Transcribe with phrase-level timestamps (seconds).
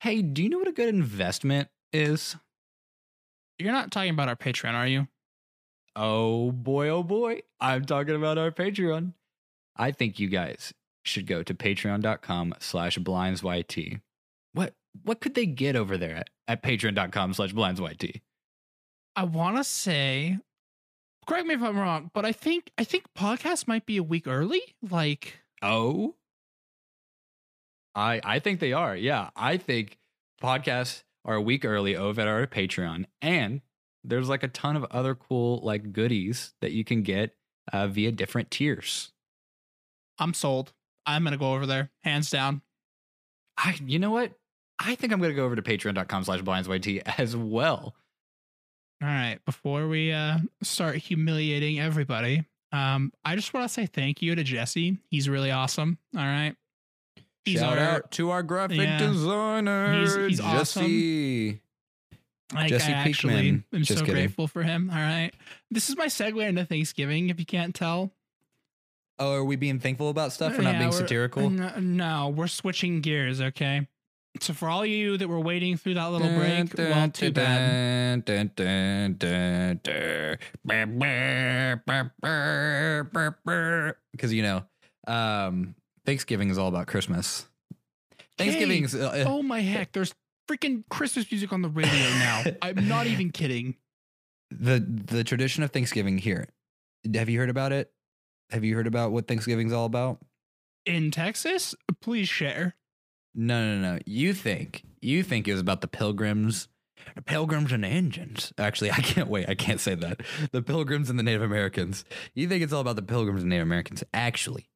[0.00, 2.36] Hey, do you know what a good investment is?
[3.58, 5.08] You're not talking about our Patreon, are you?
[5.94, 7.40] Oh boy, oh boy.
[7.58, 9.14] I'm talking about our Patreon.
[9.76, 10.74] I think you guys
[11.04, 14.00] should go to patreon.com slash blindsyt.
[14.52, 18.20] What what could they get over there at, at patreon.com slash blindsyt?
[19.14, 20.38] I want to say,
[21.26, 24.26] correct me if I'm wrong, but I think I think podcast might be a week
[24.26, 24.60] early.
[24.88, 26.14] Like, Oh.
[27.96, 28.94] I I think they are.
[28.94, 29.30] Yeah.
[29.34, 29.98] I think
[30.40, 33.06] podcasts are a week early over at our Patreon.
[33.20, 33.62] And
[34.04, 37.34] there's like a ton of other cool like goodies that you can get
[37.72, 39.12] uh, via different tiers.
[40.18, 40.72] I'm sold.
[41.04, 42.62] I'm gonna go over there, hands down.
[43.58, 44.32] I you know what?
[44.78, 47.94] I think I'm gonna go over to patreon.com slash blindsyt as well.
[49.02, 54.22] All right, before we uh, start humiliating everybody, um, I just want to say thank
[54.22, 54.96] you to Jesse.
[55.10, 55.98] He's really awesome.
[56.16, 56.56] All right.
[57.46, 58.98] He's Shout our- out to our graphic Yeah.
[58.98, 61.60] designer, He's- he's Jesse.
[62.52, 63.64] Like, Jesse I actually Pinkman.
[63.72, 64.14] am Just so kidding.
[64.22, 64.90] grateful for him.
[64.90, 65.32] All right.
[65.70, 68.12] This is my segue into Thanksgiving, if you can't tell.
[69.18, 70.56] Oh, are we being thankful about stuff?
[70.58, 71.48] We're not being we're- satirical.
[71.50, 73.86] No, no, we're switching gears, okay?
[74.40, 78.24] So for all you that were waiting through that little break, well, too bad.
[84.12, 84.64] Because you know,
[85.06, 85.74] um,
[86.06, 87.46] Thanksgiving is all about Christmas.
[88.38, 90.14] Thanksgiving's uh, Oh my heck, there's
[90.48, 92.44] freaking Christmas music on the radio now.
[92.62, 93.76] I'm not even kidding.
[94.50, 96.48] the the tradition of Thanksgiving here.
[97.14, 97.92] Have you heard about it?
[98.50, 100.18] Have you heard about what Thanksgiving's all about?
[100.84, 102.76] In Texas, please share.
[103.34, 103.98] No, no, no.
[104.06, 106.68] You think you think it was about the pilgrims,
[107.16, 108.52] the pilgrims and the Indians.
[108.58, 109.48] Actually, I can't wait.
[109.48, 110.20] I can't say that.
[110.52, 112.04] The pilgrims and the Native Americans.
[112.34, 114.04] You think it's all about the pilgrims and Native Americans?
[114.14, 114.68] Actually,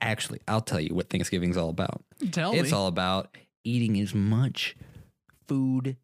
[0.00, 2.02] actually, I'll tell you what Thanksgiving's all about.
[2.30, 2.76] Tell it's me.
[2.76, 4.76] all about eating as much
[5.48, 5.96] food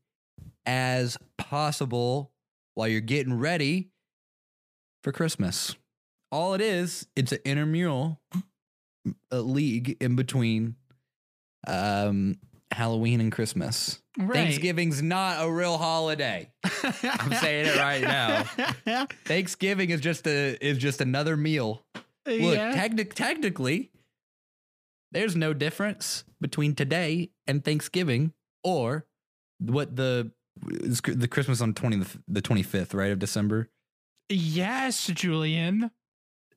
[0.65, 2.33] as possible
[2.75, 3.91] while you're getting ready
[5.03, 5.77] for Christmas.
[6.33, 8.21] All it is, it's an intramural
[9.31, 10.77] a league in between
[11.67, 12.37] um,
[12.73, 14.03] Halloween and Christmas.
[14.19, 14.35] right.
[14.35, 16.51] Thanksgiving's not a real holiday.
[16.83, 19.07] I'm saying it right now.
[19.25, 21.83] Thanksgiving is just a is just another meal.
[22.27, 22.73] Look, yeah.
[22.73, 23.91] technic- technically,
[25.13, 28.33] there's no difference between today and Thanksgiving
[28.65, 29.07] or
[29.59, 30.33] what the
[31.05, 33.69] the Christmas on 20 the 25th, right, of December.
[34.29, 35.91] yes, Julian.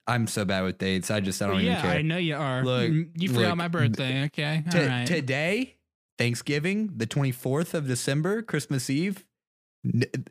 [0.08, 1.12] I'm so bad with dates.
[1.12, 1.92] I just I don't yeah, even care.
[1.92, 2.64] I know you are.
[2.64, 4.24] Look, Mm, you forgot look, my birthday.
[4.26, 4.64] Okay.
[4.72, 5.06] T- All right.
[5.06, 5.76] Today,
[6.18, 9.24] Thanksgiving, the 24th of December, Christmas Eve,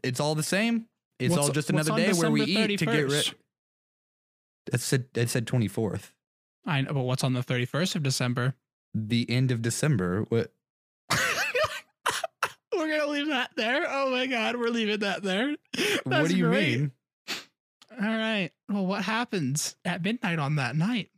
[0.02, 0.86] it's all the same.
[1.20, 3.34] It's What's- all just another day where we December eat to get rid.
[4.70, 4.74] 31st?
[4.74, 6.12] It said it said 24th.
[6.66, 8.54] I know, but what's on the 31st of December?
[8.94, 10.22] The end of December.
[10.28, 10.52] What?
[12.72, 13.86] We're gonna leave that there.
[13.88, 15.56] Oh my god, we're leaving that there.
[16.04, 16.78] what do you great.
[16.78, 16.92] mean?
[18.00, 18.50] All right.
[18.68, 21.10] Well, what happens at midnight on that night?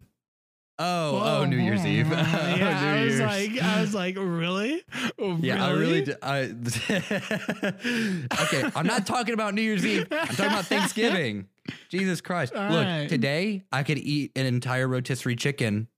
[0.83, 2.09] Oh, oh, New Year's Eve.
[2.11, 3.53] yeah, oh, I was Year's.
[3.53, 4.83] like, I was like, really?
[5.19, 6.05] yeah, I really.
[6.07, 6.41] Do, I,
[8.43, 10.07] okay, I'm not talking about New Year's Eve.
[10.11, 11.49] I'm talking about Thanksgiving.
[11.91, 12.55] Jesus Christ!
[12.55, 13.09] All Look, right.
[13.11, 15.89] today I could eat an entire rotisserie chicken,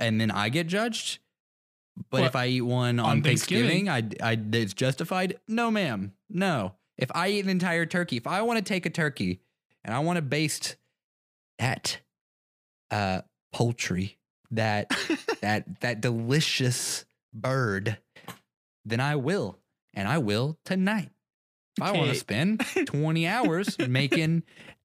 [0.00, 1.18] and then I get judged.
[2.10, 2.26] But What?
[2.28, 5.38] if I eat one on, On Thanksgiving, I, I, it's justified.
[5.46, 6.12] No, ma'am.
[6.30, 6.72] No.
[6.96, 9.40] If I eat an entire turkey, if I want to take a turkey
[9.84, 10.76] and I want to baste
[11.58, 11.98] that
[12.90, 13.20] uh,
[13.56, 14.18] poultry,
[14.50, 14.90] that
[15.40, 17.96] that that delicious bird,
[18.84, 19.58] then I will,
[19.94, 21.10] and I will tonight.
[21.78, 24.42] If I want to spend twenty hours making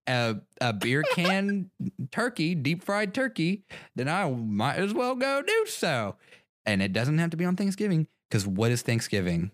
[0.07, 1.69] a a beer can
[2.11, 3.63] turkey, deep fried turkey,
[3.95, 6.15] then I might as well go do so.
[6.65, 9.51] And it doesn't have to be on Thanksgiving because what is Thanksgiving?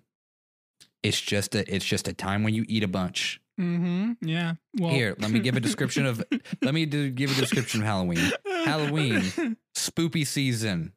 [1.01, 3.41] It's just a it's just a time when you eat a bunch.
[3.59, 4.13] Mm-hmm.
[4.21, 4.53] Yeah.
[4.79, 6.23] Well, Here, let me give a description of
[6.61, 8.31] let me do, give a description of Halloween.
[8.65, 9.57] Halloween.
[9.75, 10.93] Spoopy season.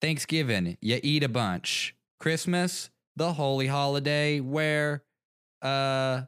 [0.00, 1.94] Thanksgiving, you eat a bunch.
[2.20, 5.02] Christmas, the holy holiday where
[5.62, 6.22] uh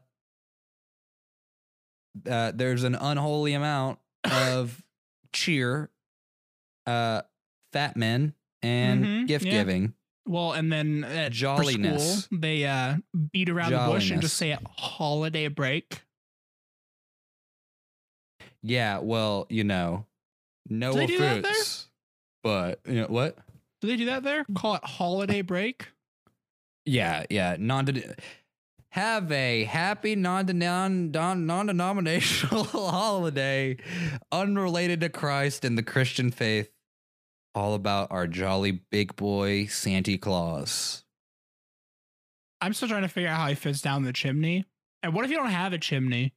[2.29, 4.83] uh there's an unholy amount of
[5.33, 5.89] cheer,
[6.85, 7.21] uh
[7.71, 9.51] fat men and Mhm, gift yeah.
[9.51, 9.93] giving.
[10.25, 12.23] Well, and then at Jolliness.
[12.23, 12.97] school, they uh,
[13.31, 16.03] beat around the bush and just say holiday break.
[18.63, 20.05] Yeah, well, you know,
[20.69, 21.51] no Do they do that there?
[21.51, 21.87] offense.
[22.43, 23.37] But you know what?
[23.81, 24.45] Do they do that there?
[24.55, 25.87] Call it holiday break.
[26.85, 27.55] Yeah, yeah.
[27.59, 27.87] Non
[28.91, 33.77] have a happy non non non denominational holiday
[34.31, 36.69] unrelated to Christ and the Christian faith.
[37.53, 41.03] All about our jolly big boy Santa Claus.
[42.61, 44.65] I'm still trying to figure out how he fits down the chimney.
[45.03, 46.33] And what if you don't have a chimney?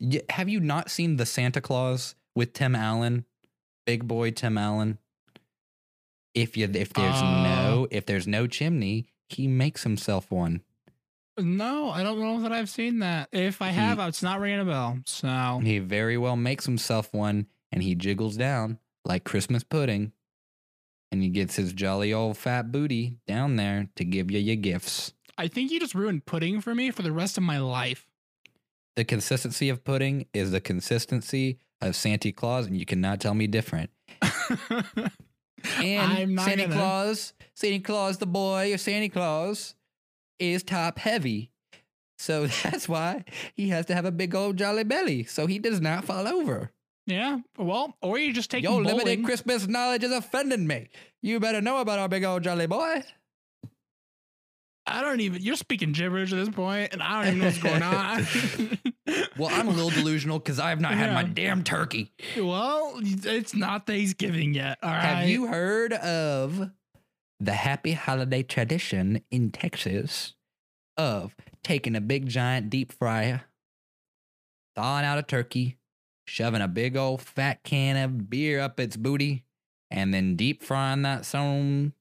[0.00, 3.26] Y- Have you not seen the Santa Claus with Tim Allen,
[3.84, 4.98] big boy Tim Allen?
[6.34, 7.42] If you if there's Oh.
[7.42, 10.62] no if there's no chimney, he makes himself one.
[11.38, 13.28] No, I don't know that I've seen that.
[13.32, 15.00] If I He- have, it's not ringing a bell.
[15.04, 20.12] So He very well makes himself one, and he jiggles down like Christmas pudding,
[21.10, 25.12] and he gets his jolly old fat booty down there to give you your gifts.
[25.36, 28.06] I think you just ruined pudding for me for the rest of my life.
[28.96, 33.46] The consistency of pudding is the consistency of Santa Claus, and you cannot tell me
[33.46, 33.90] different.
[35.78, 39.74] And Santa gonna- Claus, Santa Claus, the boy, or Santa Claus,
[40.38, 41.50] is top heavy.
[42.18, 45.80] So that's why he has to have a big old jolly belly so he does
[45.80, 46.70] not fall over.
[47.06, 47.38] Yeah.
[47.58, 49.24] Well, or you just take Your limited.
[49.24, 50.88] Christmas knowledge is offending me.
[51.22, 53.02] You better know about our big old jolly boy.
[54.84, 55.42] I don't even.
[55.42, 58.26] You're speaking gibberish at this point, and I don't even know what's going on.
[59.38, 62.12] Well, I'm a little delusional because I have not had my damn turkey.
[62.38, 64.78] well, it's not Thanksgiving yet.
[64.82, 65.00] All right.
[65.00, 66.70] Have you heard of
[67.40, 70.34] the happy holiday tradition in Texas
[70.96, 71.34] of
[71.64, 73.42] taking a big giant deep fryer,
[74.76, 75.76] thawing out a turkey,
[76.26, 79.44] shoving a big old fat can of beer up its booty,
[79.90, 81.92] and then deep frying that some?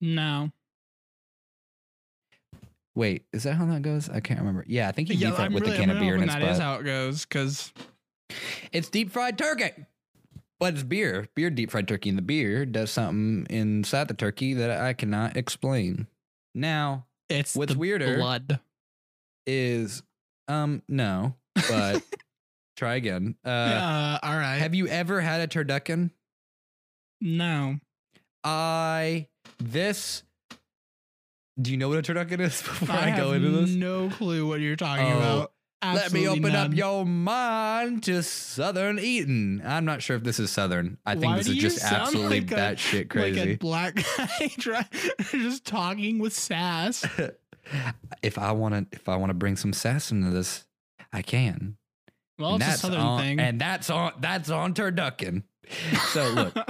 [0.00, 0.50] No.
[2.94, 4.08] Wait, is that how that goes?
[4.08, 4.64] I can't remember.
[4.66, 6.14] Yeah, I think you Yeah, deep fry it with really, a can I'm of beer
[6.16, 6.60] in its that is butt.
[6.62, 7.26] how it goes.
[7.26, 7.72] Because
[8.72, 9.70] It's deep fried turkey.
[10.58, 11.28] But it's beer.
[11.34, 12.08] Beer deep fried turkey.
[12.08, 16.06] And the beer does something inside the turkey that I cannot explain.
[16.54, 18.60] Now, it's What's the weirder- blood.
[19.46, 20.02] is
[20.48, 21.34] um no,
[21.68, 22.02] but
[22.76, 23.34] try again.
[23.44, 24.56] Uh Uh, all right.
[24.58, 26.10] have you ever had a turducken?
[27.20, 27.76] no.
[28.44, 29.26] I
[29.58, 30.22] this
[31.60, 33.70] do you know what a turducken is before I, I, go into this?
[33.70, 35.52] no clue what you're talking Oh, about.
[35.82, 36.76] Let me Absolutely open up none.
[36.76, 39.60] your mind to Southern eating.
[39.64, 40.98] I'm not sure if this is Southern.
[41.06, 44.86] I think Why this is just absolutely like batshit Like a black guy try,
[45.30, 47.04] just talking with sass.
[48.22, 50.66] if I want to, if I want to bring some sass into this,
[51.12, 51.76] I can.
[52.38, 53.40] Well, and it's a that's southern on, thing.
[53.40, 55.42] and that's on that's on turducken.
[56.12, 56.64] So look, uh,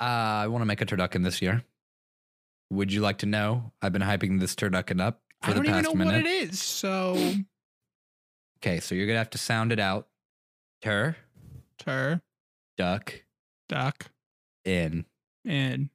[0.00, 1.62] I want to make a turducken this year.
[2.70, 3.72] Would you like to know?
[3.80, 6.24] I've been hyping this turducken up for I the don't even past know minute.
[6.24, 6.62] what it is.
[6.62, 7.16] So,
[8.62, 10.08] Okay, so you're gonna have to sound it out.
[10.82, 11.16] Tur,
[11.78, 12.20] tur,
[12.76, 13.22] duck,
[13.68, 14.06] duck,
[14.64, 15.04] in.
[15.44, 15.90] and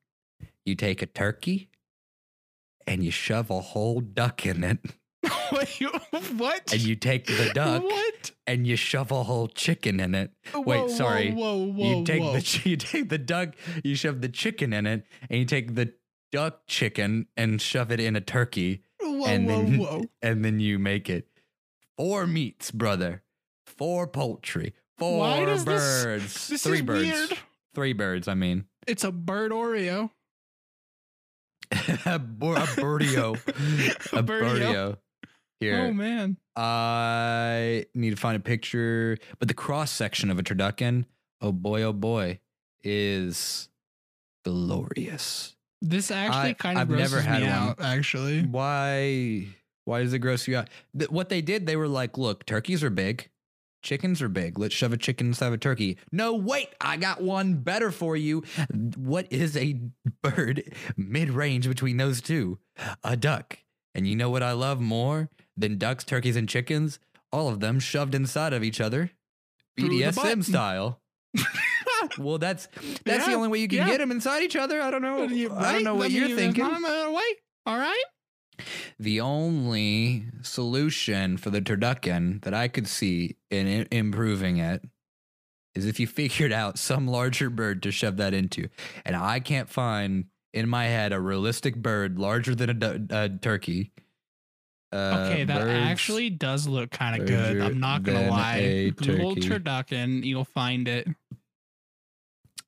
[0.66, 1.70] You take a turkey,
[2.88, 4.80] and you shove a whole duck in it,
[5.52, 5.82] Wait,
[6.38, 6.72] what?
[6.74, 8.32] and you take the duck, What?
[8.48, 10.32] and you shove a whole chicken in it.
[10.54, 11.32] Whoa, Wait, sorry.
[11.32, 12.34] Whoa, whoa, you take whoa.
[12.34, 15.94] the you take the duck, you shove the chicken in it, and you take the
[16.32, 20.02] duck chicken and shove it in a turkey, whoa, and whoa, then- whoa.
[20.24, 21.28] and then you make it
[21.98, 23.22] four meats, brother,
[23.68, 27.38] four poultry, four does this- birds, This three birds, weird.
[27.76, 28.28] three birds.
[28.28, 30.10] I mean, It's a bird Oreo.
[32.06, 33.36] a, bur- a birdio,
[34.14, 34.98] a A birdio.
[35.62, 36.36] Here, Oh man.
[36.58, 41.06] I need to find a picture, but the cross section of a turducken,
[41.40, 42.40] oh boy, oh boy,
[42.84, 43.70] is
[44.44, 45.56] glorious.
[45.82, 47.56] This actually I- kind of I've grosses never had me one.
[47.58, 47.82] out.
[47.82, 49.48] Actually, Why?
[49.86, 50.70] Why does it gross you out?
[50.98, 53.30] Th- what they did, they were like, look, turkeys are big,
[53.82, 54.60] chickens are big.
[54.60, 55.98] Let's shove a chicken inside of a turkey.
[56.12, 58.44] No, wait, I got one better for you.
[58.96, 59.80] What is a
[60.22, 60.64] bird
[60.98, 62.60] mid range between those two?
[63.04, 63.58] A duck.
[63.96, 67.00] And you know what I love more than ducks, turkeys, and chickens?
[67.32, 69.12] All of them shoved inside of each other,
[69.78, 70.16] Through the butt.
[70.16, 71.00] BDSM style.
[72.18, 72.68] well, that's
[73.06, 73.88] that's the only way you can yeah.
[73.88, 74.82] get them inside each other.
[74.82, 75.24] I don't know.
[75.24, 76.64] I don't know what you're thinking.
[76.64, 78.04] Uh, wait, all right.
[79.00, 84.84] The only solution for the turducken that I could see in i- improving it
[85.74, 88.68] is if you figured out some larger bird to shove that into.
[89.06, 93.30] And I can't find in my head a realistic bird larger than a, du- a
[93.30, 93.92] turkey.
[94.92, 97.62] Uh, Okay, that birds- actually does look kind of good.
[97.62, 98.92] I'm not gonna lie.
[98.96, 101.08] Google turducken, you'll find it.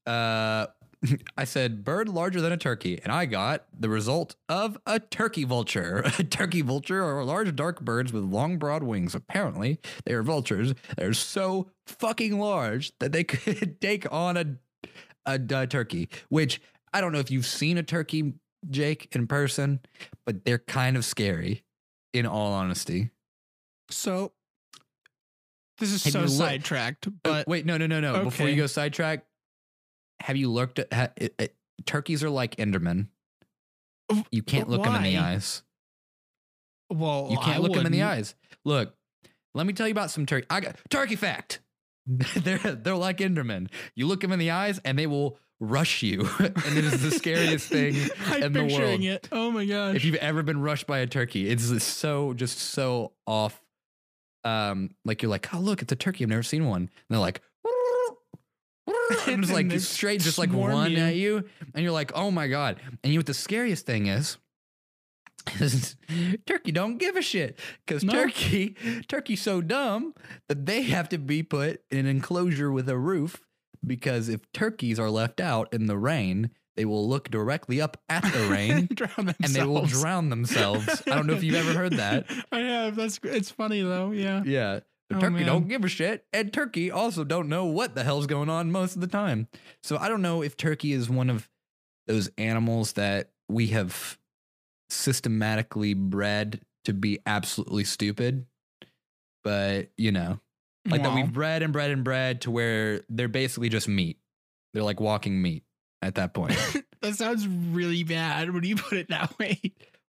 [0.06, 0.68] Uh,
[1.38, 5.44] I said bird larger than a turkey, and I got the result of a turkey
[5.44, 6.04] vulture.
[6.20, 9.14] A turkey vulture are large, dark birds with long, broad wings.
[9.16, 10.74] Apparently, they are vultures.
[10.98, 14.46] They're so fucking large that they could take on a,
[15.26, 16.10] a, a turkey.
[16.30, 16.62] Which
[16.94, 18.34] I don't know if you've seen a turkey,
[18.70, 19.80] Jake, in person,
[20.26, 21.63] but they're kind of scary.
[22.14, 23.10] In all honesty,
[23.90, 24.32] So
[25.80, 28.24] this is Have so looked- sidetracked, Uh, but wait, no, no, no, no.
[28.24, 29.26] Before you go sidetrack,
[30.22, 31.56] have you looked at ha, it, it-
[31.88, 33.08] turkeys are like Endermen.
[34.32, 35.64] You can't look them in the eyes.
[36.92, 38.36] Well, You can't I look them in the eyes.
[38.64, 38.96] Look,
[39.56, 40.46] let me tell you about some turkey.
[40.52, 41.62] I got turkey fact.
[42.06, 43.70] they're they're like Endermen.
[43.96, 47.12] You look them in the eyes and they will rush you, and it is the
[47.12, 47.96] scariest thing
[48.28, 49.04] I'm in the picturing world.
[49.04, 49.30] it.
[49.32, 49.96] Oh my gosh.
[49.96, 53.60] If you've ever been rushed by a turkey, it's so just so off.
[54.44, 56.24] Um, like you're like, oh look, it's a turkey.
[56.26, 56.82] I've never seen one.
[56.82, 57.42] And they're like,
[59.28, 60.98] and just like straight, just like one you.
[60.98, 61.44] at you,
[61.74, 62.80] and you're like, oh my god.
[63.04, 64.38] And you, what the scariest thing is,
[65.60, 65.96] is
[66.46, 68.14] turkey don't give a shit because No.
[68.14, 68.76] turkey,
[69.08, 70.14] turkey's so dumb
[70.50, 73.42] that they have to be put in an enclosure with a roof
[73.86, 78.24] because if turkeys are left out in the rain, they will look directly up at
[78.24, 78.90] the rain
[79.44, 81.04] and they will drown themselves.
[81.08, 82.26] I don't know if you've ever heard that.
[82.52, 82.96] I have.
[82.96, 84.12] That's it's funny though.
[84.12, 84.42] Yeah.
[84.46, 84.80] Yeah.
[85.10, 85.46] The Oh, turkey man.
[85.46, 88.96] don't give a shit, and turkey also don't know what the hell's going on most
[88.96, 89.48] of the time.
[89.84, 91.50] So I don't know if turkey is one of
[92.08, 94.18] those animals that we have
[94.90, 98.46] systematically bred to be absolutely stupid,
[99.44, 100.40] but you know,
[100.86, 104.18] like that we've bred and bred and bred to where they're basically just meat.
[104.74, 105.64] They're like walking meat
[106.02, 106.56] at that point.
[107.02, 109.60] that sounds really bad when you put it that way.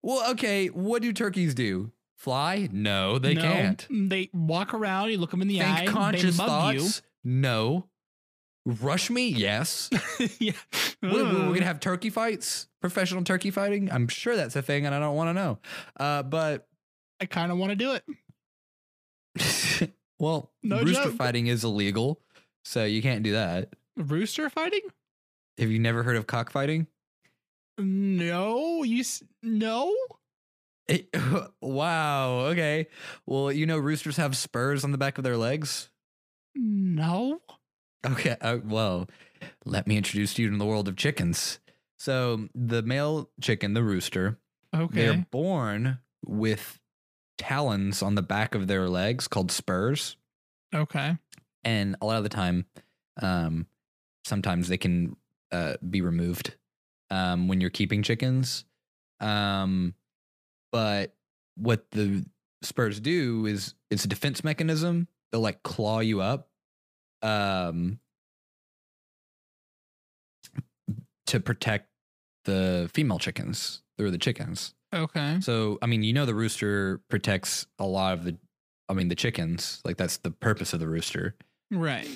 [0.02, 1.92] well, okay, what do turkeys do?
[2.16, 2.68] Fly?
[2.72, 3.86] No, they No, can't.
[3.90, 5.10] They walk around.
[5.10, 5.80] You look them in the eye.
[5.80, 7.02] Think conscious they mug thoughts?
[7.22, 7.86] No.
[8.64, 9.28] Rush me?
[9.28, 9.90] Yes.
[10.18, 10.28] you.
[10.38, 10.52] yeah.
[11.00, 11.54] What, we're Ugh.
[11.54, 13.90] gonna have turkey fights, professional turkey fighting.
[13.92, 15.58] I'm sure that's a thing, and I don't want to know.
[15.98, 16.66] Uh, but
[17.20, 19.90] I kind of want to do it.
[20.24, 21.14] Well, No rooster joke.
[21.16, 22.20] fighting is illegal,
[22.64, 23.74] so you can't do that.
[23.96, 24.80] Rooster fighting?
[25.58, 26.86] Have you never heard of cockfighting?
[27.78, 28.82] No.
[28.82, 29.94] You s- no.
[30.88, 31.08] It,
[31.60, 32.40] wow.
[32.50, 32.88] Okay.
[33.26, 35.90] Well, you know roosters have spurs on the back of their legs.
[36.54, 37.40] No.
[38.06, 38.36] Okay.
[38.40, 39.08] Uh, well,
[39.64, 41.58] let me introduce you to the world of chickens.
[41.98, 44.38] So the male chicken, the rooster,
[44.74, 45.06] Okay.
[45.06, 46.80] They're born with
[47.38, 50.16] talons on the back of their legs called spurs.
[50.74, 51.16] Okay.
[51.64, 52.66] And a lot of the time,
[53.20, 53.66] um,
[54.24, 55.16] sometimes they can
[55.52, 56.54] uh, be removed
[57.10, 58.64] um, when you're keeping chickens.
[59.20, 59.94] Um,
[60.72, 61.14] but
[61.56, 62.24] what the
[62.62, 65.08] spurs do is it's a defense mechanism.
[65.30, 66.48] They'll like claw you up
[67.22, 67.98] um,
[71.26, 71.88] to protect
[72.44, 74.74] the female chickens through the chickens.
[74.94, 75.38] Okay.
[75.40, 78.36] So, I mean, you know, the rooster protects a lot of the,
[78.88, 79.80] I mean, the chickens.
[79.84, 81.34] Like, that's the purpose of the rooster.
[81.70, 82.08] Right.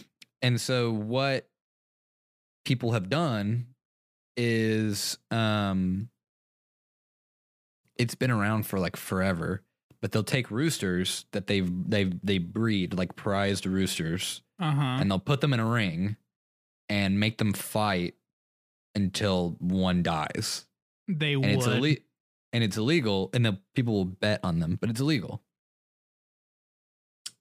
[0.42, 1.49] And so, what
[2.64, 3.66] people have done
[4.37, 6.08] is, um,
[7.97, 9.62] it's been around for like forever,
[10.00, 14.82] but they'll take roosters that they've, they've, they breed like prized roosters Uh huh.
[15.00, 16.16] and they'll put them in a ring
[16.88, 18.14] and make them fight
[18.94, 20.66] until one dies
[21.08, 21.54] They and would.
[21.56, 21.66] it's
[22.52, 25.42] and it's illegal and the people will bet on them but it's illegal.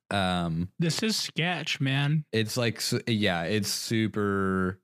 [0.10, 2.24] Um This is sketch, man.
[2.32, 4.80] it's like yeah it's super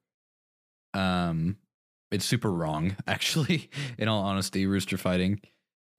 [0.93, 1.57] um
[2.11, 5.39] it's super wrong actually in all honesty rooster fighting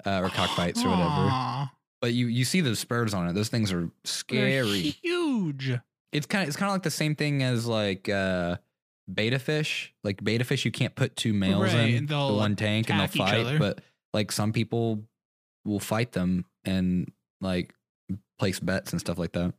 [0.05, 1.71] uh, or cockfights or whatever.
[2.03, 4.81] But you you see the spurs on it those things are they're scary.
[5.03, 5.73] Huge.
[6.13, 8.57] it's kind of it's kind of like the same thing as like uh
[9.09, 9.95] betta fish.
[10.05, 13.07] Like betta fish you can't put two males Right, in the one tank and they'll
[13.09, 13.81] fight but
[14.15, 15.03] like some people
[15.67, 17.11] will fight them and
[17.43, 17.75] like
[18.39, 19.53] place bets and stuff like that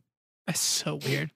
[0.48, 1.30] That's so weird.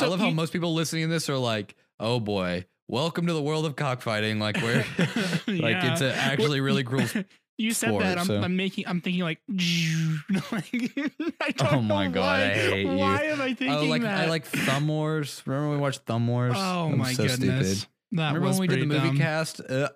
[0.00, 3.42] i love how most people listening to this are like oh boy welcome to the
[3.42, 4.84] world of cockfighting like where
[5.48, 7.06] like it's a actually really cruel
[7.58, 8.18] You said sport, that.
[8.18, 8.84] I'm, so- I'm making.
[8.86, 9.40] I'm thinking like.
[9.48, 12.96] like Oh my God, Why, I hate you.
[12.96, 14.26] why am I thinking oh like that?
[14.26, 17.78] i like thumb wars remember when we watched thumb wars Oh I'm my so goodness.
[17.80, 19.16] stupid That remember when we did the movie dumb.
[19.16, 19.88] cast uh,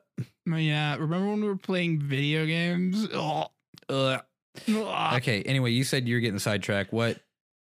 [0.46, 0.96] Yeah.
[0.96, 3.08] Remember when we were playing video games?
[3.12, 3.46] Oh.
[3.88, 4.22] Ugh.
[4.68, 7.18] okay anyway you said you're getting sidetracked what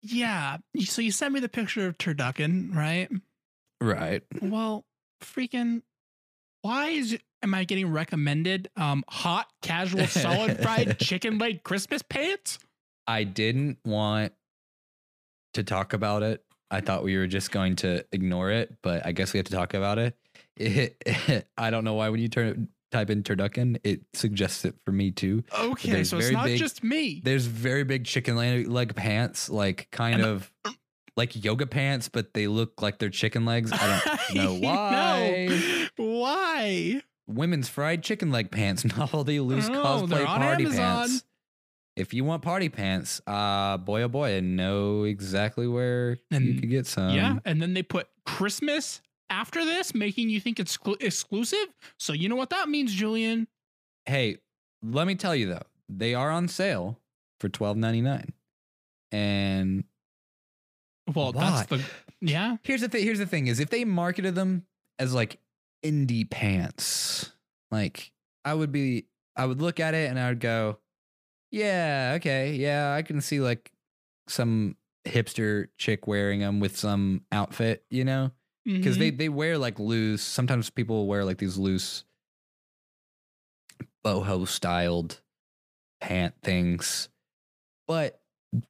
[0.02, 0.58] Yeah.
[0.80, 3.10] So you sent me the picture of turducken, right?
[3.80, 4.84] right Well,
[5.24, 5.84] freaking.
[6.64, 12.60] Why is am I getting recommended um hot casual solid fried chicken leg Christmas pants?
[13.08, 14.34] I didn't want
[15.54, 16.44] to talk about it.
[16.70, 19.54] I thought we were just going to ignore it, but I guess we have to
[19.54, 20.16] talk about it.
[20.58, 22.58] It- I don't know why when you turn it,
[22.92, 25.44] type in turducken, it suggests it for me too.
[25.58, 27.22] Okay, so it's not big- just me.
[27.24, 30.52] There's very big chicken leg, pants, like kind And- of
[31.18, 33.72] like yoga pants, but they look like they're chicken legs.
[33.74, 35.48] I don't know why.
[35.98, 36.06] No.
[36.06, 37.02] Why?
[37.28, 38.84] Women's fried chicken leg pants,
[39.24, 40.78] the loose Oh, cosplay on party Amazon.
[41.08, 41.24] pants.
[41.98, 46.60] If you want party pants, uh boy oh boy, I know exactly where and, you
[46.60, 47.10] could get some.
[47.14, 51.68] yeah, and then they put Christmas after this, making you think it's exclu- exclusive.
[51.98, 53.48] So you know what that means, Julian?
[54.06, 54.38] hey,
[54.84, 57.00] let me tell you though, they are on sale
[57.40, 58.34] for twelve ninety nine.
[59.12, 59.84] And
[61.14, 61.84] Well, that's the
[62.22, 62.58] yeah.
[62.64, 63.04] here's the thing.
[63.04, 64.66] Here's the thing: is if they marketed them
[65.00, 65.40] as like
[65.84, 67.32] indie pants,
[67.72, 68.12] like
[68.46, 70.78] I would be, I would look at it and I would go,
[71.52, 73.72] yeah, okay, yeah, I can see like
[74.28, 78.32] some hipster chick wearing them with some outfit, you know,
[78.66, 79.00] because Mhm.
[79.00, 80.22] they they wear like loose.
[80.22, 82.04] Sometimes people wear like these loose
[84.06, 85.22] boho styled
[86.00, 87.10] pant things,
[87.88, 88.22] but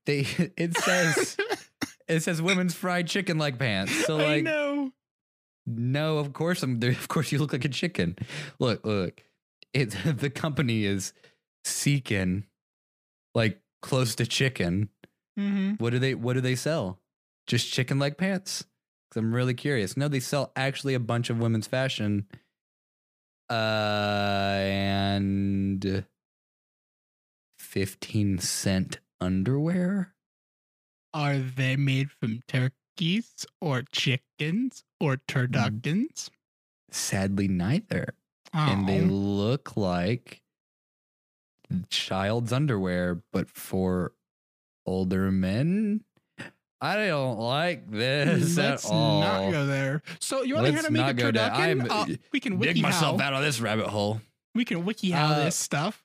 [0.05, 0.19] they
[0.57, 1.37] it says
[2.07, 3.93] it says women's fried chicken like pants.
[4.05, 4.91] So like know.
[5.65, 6.91] no, of course I'm there.
[7.01, 8.17] Of course you look like a chicken.
[8.59, 9.21] Look, look.
[9.73, 11.13] It the company is
[11.63, 12.45] seeking
[13.33, 14.89] like close to chicken.
[15.37, 16.99] hmm What do they what do they sell?
[17.47, 18.65] Just chicken leg pants?
[19.11, 19.97] Cuz I'm really curious.
[19.97, 22.27] No, they sell actually a bunch of women's fashion
[23.49, 26.05] uh and
[27.59, 30.13] 15 cent underwear?
[31.13, 36.29] Are they made from turkeys or chickens or turduckens?
[36.89, 38.13] Sadly neither.
[38.53, 39.05] and they Oh.
[39.05, 40.41] look like
[41.89, 44.13] child's underwear, but for
[44.85, 46.03] older men.
[46.81, 49.21] I don't like this Let's at all.
[49.21, 50.01] not go there.
[50.19, 51.87] So you want to hear to make a turducken?
[51.89, 53.27] Uh, we can Dig wiki myself how.
[53.27, 54.19] out of this rabbit hole.
[54.55, 56.03] We can wiki how Uh, this stuff.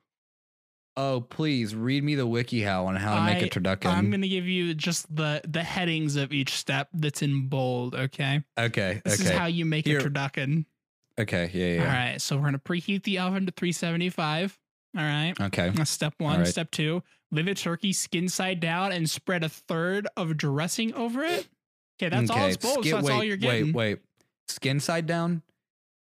[0.99, 3.87] Oh, please read me the wiki how on how to make a turducken.
[3.91, 7.95] I'm gonna give you just the the headings of each step that's in bold.
[7.95, 10.65] Okay, okay, this okay, is how you make Here- a turducken.
[11.19, 11.81] okay, yeah, yeah.
[11.83, 14.59] All right, so we're gonna preheat the oven to 375.
[14.97, 16.39] All right, Okay, that's step one.
[16.39, 16.49] right.
[16.49, 21.23] Step two: leave the turkey skin side down and spread a third of dressing over
[21.23, 21.49] it.
[22.01, 22.81] Okay, that's all it's bold.
[22.81, 23.67] Skin- so that's wait, all you're getting.
[23.67, 23.99] Wait, wait.
[24.49, 25.43] Skin side down.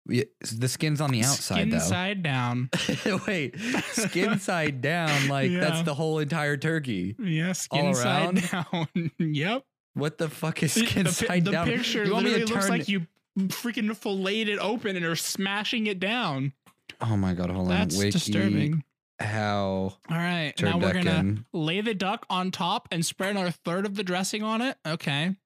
[0.07, 1.79] The skin's on the outside skin though.
[1.79, 2.69] side down.
[3.27, 5.61] Wait, skin side down, like Yeah.
[5.61, 7.17] that's the whole entire turkey.
[7.19, 8.67] Yeah, skin All side around?
[8.71, 9.11] down.
[9.19, 9.65] yep.
[9.95, 11.67] What the fuck is skin the, side the down?
[11.69, 12.69] picture you want me to looks turn?
[12.69, 13.07] like you
[13.39, 16.53] freaking filleted it open and are smashing it down.
[17.01, 17.79] Oh my god, hold on.
[17.79, 18.85] That's Wiki disturbing.
[19.21, 23.87] How All right, now we're gonna lay the duck on top and spread another third
[23.87, 24.77] of the dressing on it.
[24.87, 25.37] Okay.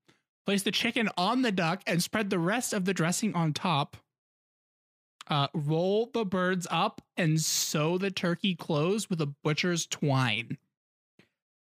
[0.47, 3.99] Place the chicken on the duck and spread the rest of the dressing on top.
[5.29, 10.57] Uh, roll the birds up and sew the turkey closed with a butcher's twine.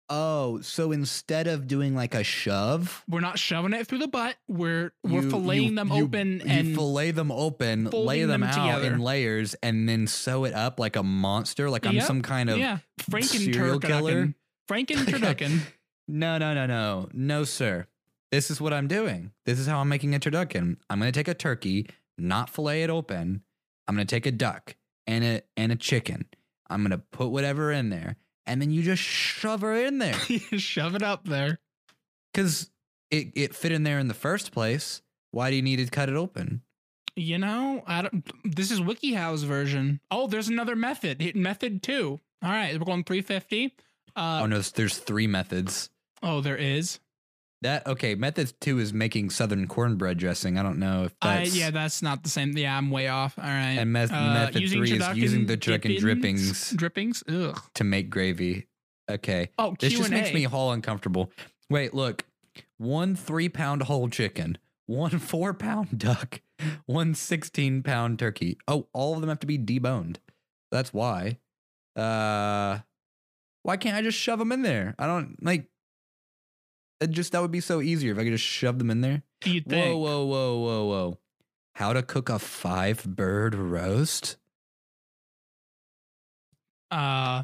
[0.10, 4.38] Oh, so instead of doing like a shove, We're not shoving it through the butt.
[4.48, 8.44] We're we're you- filleting you- them you- open and fillet them open, lay them, them
[8.44, 8.94] out together.
[8.94, 12.58] in layers, and then sew it up like a monster, like I'm some kind of
[12.58, 14.34] yeah, Franken serial killer?
[14.70, 15.60] Franken turducken.
[16.08, 17.88] No, no, no, no, no, sir.
[18.32, 19.32] This is what I'm doing.
[19.46, 20.78] This is how I'm making a turducken.
[20.90, 23.42] I'm gonna take a turkey, not fillet it open.
[23.88, 26.26] I'm gonna take a duck and a and a chicken.
[26.70, 28.16] I'm gonna put whatever in there,
[28.48, 30.14] and then you just shove her in there
[30.58, 31.60] Shove it up there.
[32.34, 32.70] because
[33.12, 35.02] it it fit in there in the first place.
[35.32, 36.62] Why do you need to cut it open?
[37.16, 38.26] You know, I don't.
[38.44, 40.00] This is WikiHow's version.
[40.12, 41.22] Oh, there's another method.
[41.22, 42.20] Hit method two.
[42.44, 43.76] All right, we're going 350.
[44.16, 45.90] Uh, oh no, there's, there's three methods.
[46.24, 47.00] oh, there is.
[47.64, 48.14] That okay?
[48.16, 50.58] Method two is making southern cornbread dressing.
[50.60, 52.56] I don't know if that's yeah, that's not the same.
[52.56, 53.38] Yeah, I'm way off.
[53.40, 53.78] All right.
[53.80, 57.24] and meth- Uh, method three is using the chicken drippings Drippings.
[57.28, 57.60] Ugh.
[57.74, 58.68] to make gravy.
[59.10, 59.50] Okay.
[59.58, 61.32] Oh, This Q just makes me all uncomfortable.
[61.70, 62.26] Wait, look.
[62.78, 66.42] One three pound whole chicken, one four pound duck,
[66.86, 68.58] one 16 pound turkey.
[68.68, 70.18] Oh, all of them have to be deboned.
[70.72, 71.40] That's why.
[71.96, 72.80] Uh,
[73.64, 74.94] why can't I just shove them in there?
[75.00, 75.66] I don't like.
[77.00, 79.24] It just that would be so easier if I could just shove them in there.
[79.46, 79.86] You think?
[79.86, 81.18] Whoa, whoa, whoa, whoa, whoa!
[81.76, 84.38] How to cook a five bird roast?
[86.90, 87.44] Uh,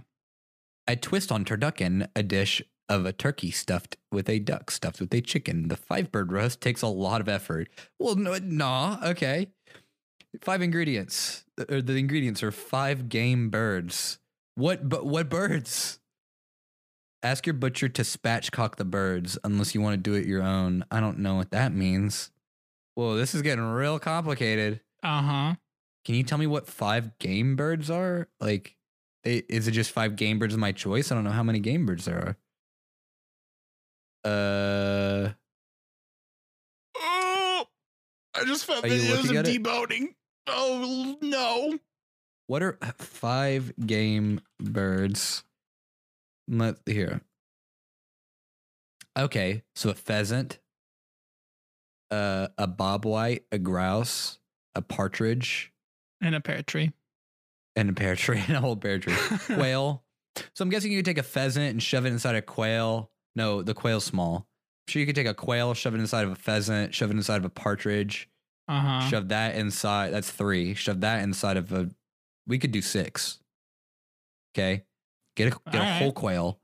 [0.88, 5.14] I twist on turducken a dish of a turkey stuffed with a duck stuffed with
[5.14, 5.68] a chicken.
[5.68, 7.70] The five bird roast takes a lot of effort.
[8.00, 9.48] Well, no, nah, okay.
[10.42, 11.46] Five ingredients.
[11.70, 14.20] Or the ingredients are five game birds.
[14.56, 14.90] What?
[14.90, 16.00] But what birds?
[17.24, 20.84] Ask your butcher to spatchcock the birds unless you want to do it your own.
[20.92, 22.32] I don't know what that means.
[22.96, 24.82] Whoa, this is getting real complicated.
[25.02, 25.56] uh huh.
[26.06, 28.28] Can you tell me what five game birds are?
[28.42, 28.76] Like,
[29.26, 31.12] i- is it just five game birds of my choice?
[31.12, 32.36] I don't know how many game birds there
[34.26, 34.30] are.
[34.30, 35.30] Uh,
[36.96, 37.66] Oh,
[38.36, 39.64] I just found videos of at it?
[39.64, 40.16] deboning.
[40.48, 41.80] Oh no.
[42.48, 45.44] what are five game birds?
[46.48, 47.22] Let here.
[49.18, 50.60] Okay, so a pheasant,
[52.12, 54.40] uh, a bobwhite, a grouse,
[54.76, 55.72] a partridge,
[56.22, 56.94] And a pear tree.
[57.76, 59.14] and a pear tree and a whole pear tree.
[59.56, 60.04] Quail.
[60.56, 63.12] So I'm guessing you could take a pheasant and shove it inside a quail.
[63.36, 64.48] No, the quail's small.
[64.88, 67.18] I'm sure you could take a quail, shove it inside of a pheasant, shove it
[67.18, 68.30] inside of a partridge,
[68.68, 69.10] Uh huh.
[69.10, 70.12] shove that inside.
[70.12, 70.74] That's three.
[70.74, 71.90] Shove that inside of a.
[72.48, 73.40] We could do six.
[74.56, 74.84] Okay,
[75.36, 76.16] get a get a All whole right.
[76.16, 76.60] quail,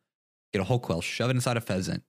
[0.53, 2.03] get a whole quail, shove it inside a pheasant.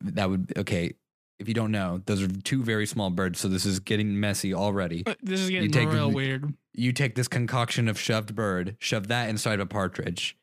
[0.00, 0.94] That would okay.
[1.38, 4.52] If you don't know, those are two very small birds, so this is getting messy
[4.52, 5.04] already.
[5.06, 6.52] Uh, this is getting take real weird.
[6.74, 10.36] You take this concoction of shoved bird, shove that inside of a partridge.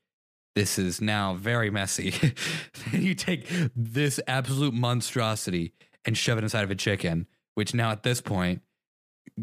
[0.56, 2.12] This is now very messy.
[2.12, 2.34] then
[3.02, 5.74] you take this absolute monstrosity
[6.06, 8.62] and shove it inside of a chicken, which now at this point,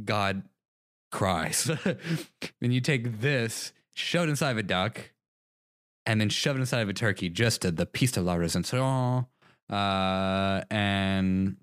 [0.06, 0.44] God
[1.10, 1.70] cries.
[2.60, 5.10] then you take this, shove it inside of a duck,
[6.06, 8.72] and then shove it inside of a turkey, just the piece de la resistance.
[8.74, 11.56] Uh, and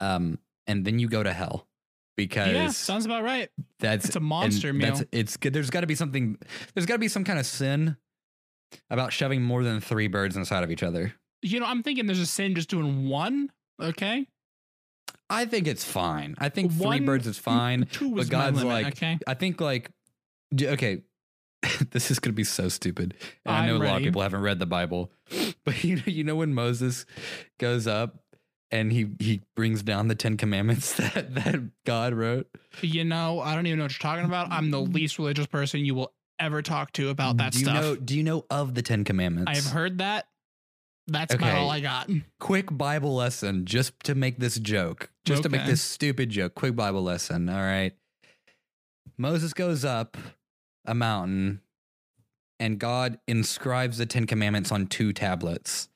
[0.00, 1.66] um, and then you go to hell
[2.16, 3.48] because Yeah, sounds about right.
[3.78, 4.88] that's It's a monster meal.
[4.88, 5.52] That's, it's good.
[5.52, 6.36] There's got to be something.
[6.74, 7.96] There's got to be some kind of sin
[8.90, 11.14] about shoving more than three birds inside of each other.
[11.42, 13.50] You know, I'm thinking there's a sin just doing one.
[13.80, 14.26] Okay,
[15.30, 16.34] I think it's fine.
[16.38, 17.86] I think three birds is fine.
[17.90, 19.18] Two was but God's limit, like, okay.
[19.26, 19.90] I think like,
[20.60, 21.02] okay,
[21.90, 23.14] this is gonna be so stupid.
[23.44, 25.10] And I know a lot of people haven't read the Bible,
[25.64, 27.06] but you know, you know when Moses
[27.58, 28.24] goes up
[28.70, 32.48] and he he brings down the Ten Commandments that that God wrote.
[32.80, 34.50] You know, I don't even know what you're talking about.
[34.50, 34.92] I'm the mm-hmm.
[34.92, 37.80] least religious person you will ever talk to about that do you stuff.
[37.80, 37.96] know?
[37.96, 39.50] Do you know of the Ten Commandments?
[39.50, 40.26] I've heard that.
[41.06, 42.08] That's about all I got.
[42.40, 46.54] quick Bible lesson just to make this joke, just to make this stupid joke.
[46.54, 47.50] Quick Bible lesson.
[47.50, 47.92] All right.
[49.18, 50.16] Moses goes up
[50.84, 51.60] a mountain
[52.60, 55.88] and God inscribes the Ten Commandments on two tablets.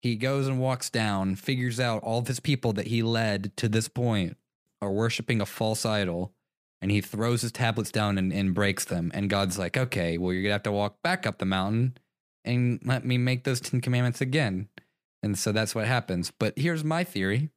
[0.00, 3.68] He goes and walks down, figures out all of his people that he led to
[3.68, 4.36] this point
[4.80, 6.32] are worshiping a false idol,
[6.80, 9.10] and he throws his tablets down and, and breaks them.
[9.12, 11.96] And God's like, okay, well, you're going to have to walk back up the mountain
[12.44, 14.68] and let me make those Ten Commandments again.
[15.22, 16.32] And so that's what happens.
[16.38, 17.50] But here's my theory.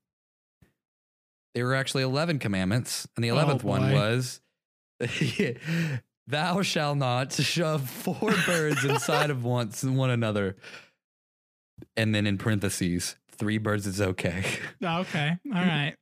[1.53, 3.93] There were actually 11 commandments, and the Oh, 11th one boy.
[3.93, 4.41] was
[6.27, 10.55] thou shalt not shove four birds inside of once one another.
[11.97, 14.43] And then in parentheses, three birds is okay.
[14.83, 15.37] Oh, okay.
[15.47, 15.95] All right.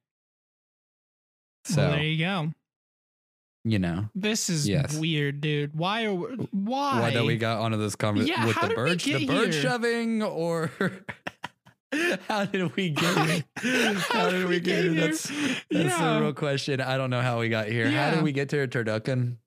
[1.65, 2.51] So, well, there you go.
[3.63, 4.97] you know, This is Yes.
[4.97, 5.75] weird, dude.
[5.75, 7.01] Why are we, why?
[7.01, 10.71] why that we got onto this conversation Yeah, with the birds, the bird shoving, or
[12.27, 13.93] how did we get here?
[14.09, 14.93] How did we get here?
[14.93, 16.13] That's That's yeah.
[16.15, 16.81] the real question.
[16.81, 17.89] I don't know how we got here.
[17.91, 19.37] How did we get to a turducken?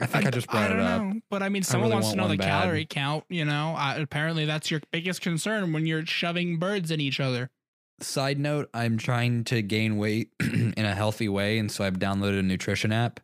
[0.00, 1.02] I think I, just brought I don't it up.
[1.02, 2.46] know, but I mean, someone really wants to know the bad.
[2.62, 3.24] calorie count.
[3.28, 7.50] You know, uh, apparently that's your biggest concern when you're shoving birds in each other.
[8.00, 12.38] Side note: I'm trying to gain weight in a healthy way, and so I've downloaded
[12.38, 13.18] a nutrition app,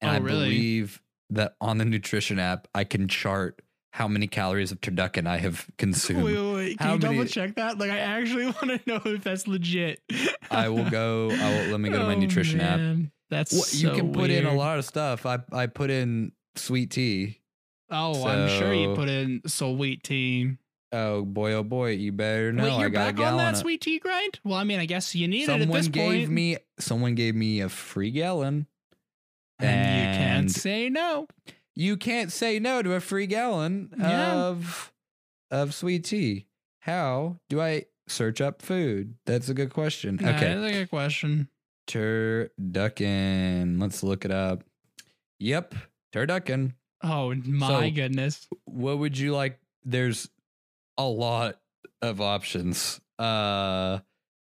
[0.00, 0.48] and Oh, I really?
[0.50, 3.60] believe that on the nutrition app I can chart
[3.92, 6.22] how many calories of turducken I have consumed.
[6.22, 6.78] Wait, wait, wait.
[6.78, 7.76] Can How you double check that?
[7.78, 10.00] Like, I actually want to know if that's legit.
[10.48, 11.30] I will go.
[11.32, 11.70] I will.
[11.72, 12.78] Let me go to my Oh, nutrition app.
[13.30, 15.24] That's What, you so can put in a lot of stuff.
[15.24, 17.38] I I put in sweet tea.
[17.90, 20.56] Oh, I'm sure you put in sweet tea.
[20.92, 22.64] Oh boy, oh boy, you better know.
[22.64, 24.40] Wait, you're back a on that of- sweet tea grind?
[24.44, 26.30] Well, I mean, I guess you need it at someone this gave point.
[26.30, 28.66] me someone gave me a free gallon
[29.60, 29.68] and
[30.12, 31.28] you can't say no.
[31.74, 34.34] you can't say no to a free gallon Yeah.
[34.34, 34.92] of
[35.50, 36.46] of sweet tea
[36.80, 41.48] how do i search up food that's a good question okay that's a good question.
[41.86, 43.80] Turducken.
[43.80, 44.64] Let's look it up.
[45.38, 45.74] Yep
[46.12, 46.74] turducken.
[47.02, 48.46] Oh my So- goodness.
[48.64, 49.58] what would you like?
[49.84, 50.28] There's
[50.98, 51.60] a lot
[52.02, 53.00] of options.
[53.18, 54.00] Uh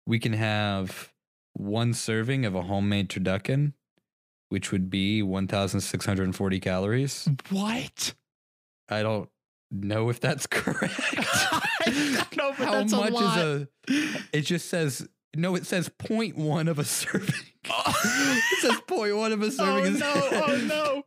[0.07, 1.13] we can have
[1.55, 3.73] one serving of a homemade turducken
[4.51, 7.29] which would be 1640 calories.
[7.51, 8.15] What?
[8.91, 9.31] i don't
[9.71, 10.95] know if that's correct.
[11.87, 13.39] I don't know, but how that's a much lot.
[13.39, 13.69] is a
[14.33, 19.47] it just says no it says 0.1 of a serving it says 0.1 of a
[19.47, 20.03] oh, serving.
[20.03, 20.45] Oh no!
[20.47, 21.03] Oh no!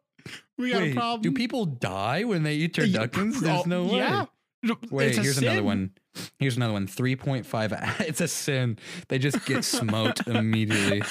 [0.57, 1.21] We got Wait, a problem.
[1.21, 4.25] do people die when they eat turduckens there's Oh, no way Yeah.
[4.89, 5.91] Wait, here's another one.
[6.39, 6.87] Here's another one.
[6.87, 8.01] 3.5.
[8.01, 8.79] It's a sin.
[9.07, 11.03] They just get smote immediately.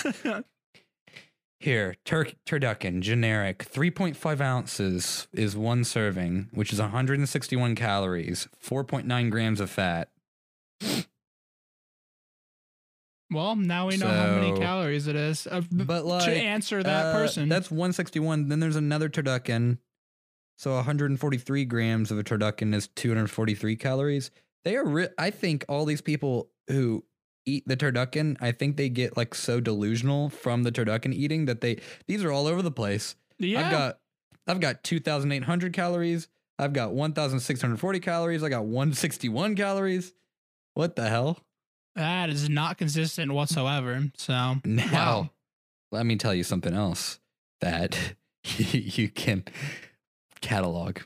[1.61, 3.59] Here, tur- turducken, generic.
[3.73, 10.11] 3.5 ounces is one serving, which is 161 calories, 4.9 grams of fat.
[13.31, 15.47] Well, now we know how many calories it is.
[15.47, 18.49] Uh, But like, to answer that uh, person, That's 161.
[18.49, 19.79] Then there's another turducken.
[20.59, 24.31] So 143 grams of a turducken is 243 calories.
[24.65, 27.05] They are, ri- I think, all these people who
[27.45, 31.61] eat the turducken, I think they get like so delusional from the turducken eating that
[31.61, 33.17] they these are all over the place.
[33.39, 33.65] Yeah.
[33.67, 33.99] I've got
[34.49, 36.29] I've got 2,800 calories.
[36.59, 38.43] I've got 1,640 calories.
[38.43, 40.15] I got 161 calories.
[40.75, 41.39] What the hell?
[41.97, 44.05] That is not consistent whatsoever.
[44.17, 45.31] So Now, Wow.
[45.93, 47.19] let me tell you something else
[47.61, 48.15] that
[48.59, 49.45] you can
[50.41, 50.99] catalog.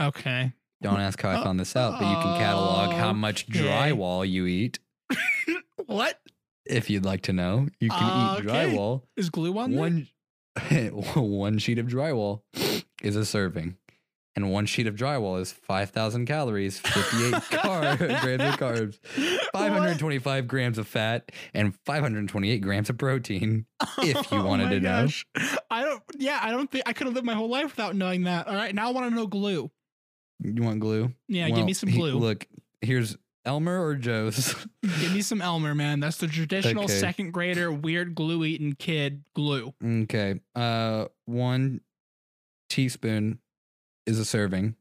[0.00, 0.52] okay.
[0.80, 4.28] Don't ask how I Uh, found this out, but you can catalog how much drywall
[4.28, 4.78] you eat.
[5.86, 6.20] What
[6.66, 8.46] If you'd like to know, you can eat Okay.
[8.46, 9.02] drywall.
[9.16, 9.80] is glue on there?
[9.80, 10.06] One
[11.14, 12.42] one sheet of drywall
[13.02, 13.76] is a serving.
[14.38, 18.98] And one sheet of drywall is 5,000 calories, 58 car- grams of carbs,
[19.52, 23.66] 525 grams of fat, and 528 grams of protein.
[23.98, 25.08] if you Oh wanted my to know.
[25.72, 26.00] I don't.
[26.18, 28.46] Yeah, I don't think I could have lived my whole life without knowing that.
[28.46, 29.72] All right, now I want to know glue.
[30.40, 31.12] You want glue?
[31.26, 32.14] Yeah, give me some he- glue.
[32.16, 32.46] look,
[32.80, 34.54] here's Elmer or Joe's.
[35.00, 35.98] Give me some Elmer, man.
[35.98, 36.92] That's the traditional Okay.
[36.92, 39.74] second grader weird glue eating kid glue.
[39.84, 40.38] okay.
[40.54, 41.80] Uh, one
[42.70, 43.40] teaspoon
[44.08, 44.74] is a serving.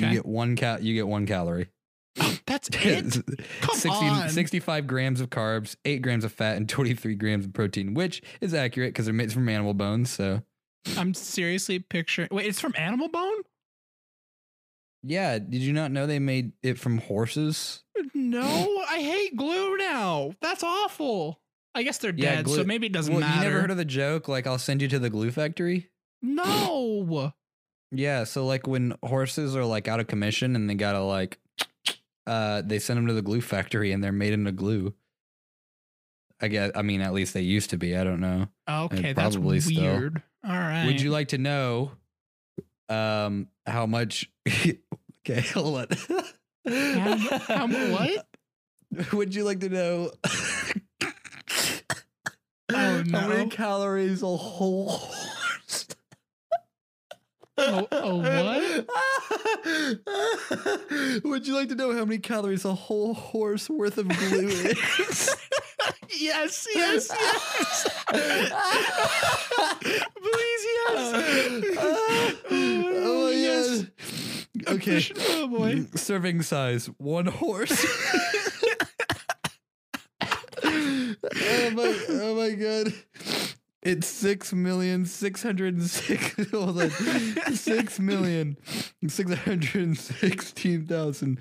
[0.00, 0.10] Okay.
[0.10, 0.80] You get one cal.
[0.80, 1.68] You get one calorie.
[2.46, 3.12] That's it.
[3.62, 4.28] Come 60 on.
[4.28, 8.54] 65 grams of carbs, 8 grams of fat, and 23 grams of protein, which is
[8.54, 10.10] accurate because they're made from animal bones.
[10.10, 10.42] So,
[10.96, 12.28] I'm seriously picturing.
[12.30, 13.42] Wait, it's from animal bone?
[15.04, 17.82] yeah, did you not know they made it from horses?
[18.14, 18.42] No,
[18.90, 20.32] I hate glue now.
[20.42, 21.40] That's awful.
[21.74, 23.36] I guess they're Yeah, dead, glue- so maybe it doesn't Well, matter.
[23.44, 25.90] you never heard of the joke, like, I'll send you to the glue factory?
[26.22, 27.32] no.
[27.90, 31.38] Yeah, so, like, when horses are, like, out of commission and they gotta, like,
[32.26, 34.94] uh, they send them to the glue factory and they're made into glue.
[36.40, 37.96] I guess, I mean, at least they used to be.
[37.96, 38.46] I don't know.
[38.68, 39.82] Okay, that's probably still.
[39.82, 40.22] weird.
[40.44, 40.86] All right.
[40.86, 41.92] Would you like to know
[42.88, 45.86] um how much Okay, hold on.
[46.66, 48.26] How mu- how what?
[49.12, 50.12] Would you like to know
[52.70, 54.88] Oh, how many calories a whole
[57.58, 58.86] A- a what?
[61.24, 65.34] Would you like to know how many calories a whole horse worth of glue is?
[66.20, 67.88] yes, yes, yes.
[68.10, 68.50] Please,
[70.88, 71.12] yes.
[71.80, 73.84] oh, oh my yes.
[74.68, 75.02] Okay.
[75.30, 75.84] Oh boy.
[75.94, 77.70] Serving size, one horse.
[80.64, 82.92] oh my oh my god.
[83.88, 86.90] It's six million six hundred and six hold on.
[87.54, 88.58] Six million
[89.08, 91.38] six hundred and sixteen thousand.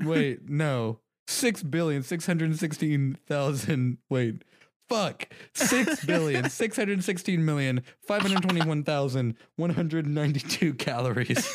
[0.00, 1.00] Wait, no.
[1.28, 4.42] Six billion six hundred and sixteen thousand wait.
[4.88, 5.28] Fuck.
[5.52, 11.46] Six billion six hundred sixteen million five hundred twenty-one thousand one hundred ninety-two calories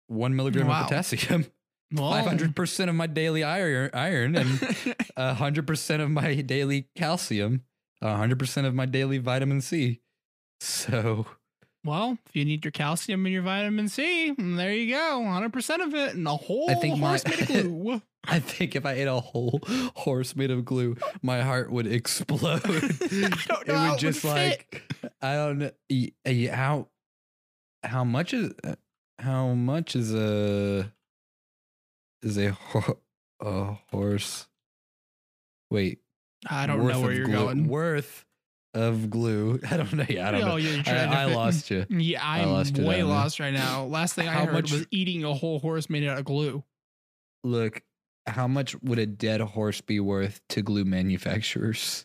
[0.06, 0.82] one milligram Wow.
[0.82, 1.46] of potassium.
[1.92, 6.88] Well, Five hundred percent of my daily iron, iron, and hundred percent of my daily
[6.96, 7.62] calcium,
[8.02, 10.00] hundred percent of my daily vitamin C.
[10.60, 11.26] So
[11.84, 15.22] well, if you need your calcium and your vitamin C, there you go.
[15.24, 18.02] 100% of it and a whole I think my- horse made of glue.
[18.24, 19.60] I think if I ate a whole
[19.94, 22.62] horse made of glue, my heart would explode.
[22.62, 22.94] don't know
[23.66, 24.28] it would would just fit.
[24.28, 24.82] like
[25.22, 26.88] I don't know how
[27.84, 28.74] how much is uh,
[29.20, 30.92] how much is a
[32.22, 32.98] is a ho-
[33.40, 34.46] a horse.
[35.70, 35.98] Wait,
[36.48, 37.68] I don't know where you're glue- going.
[37.68, 38.24] Worth
[38.74, 39.60] of glue.
[39.70, 40.04] I don't know.
[40.08, 40.56] Yeah, I don't Oh, know.
[40.56, 41.86] you're I, trying to I lost you.
[41.90, 43.84] Yeah, I I'm lost you way lost right now.
[43.84, 46.64] Last thing I How heard much- was eating a whole horse made out of glue.
[47.44, 47.82] Look,
[48.26, 52.04] how much would a dead horse be worth to glue manufacturers?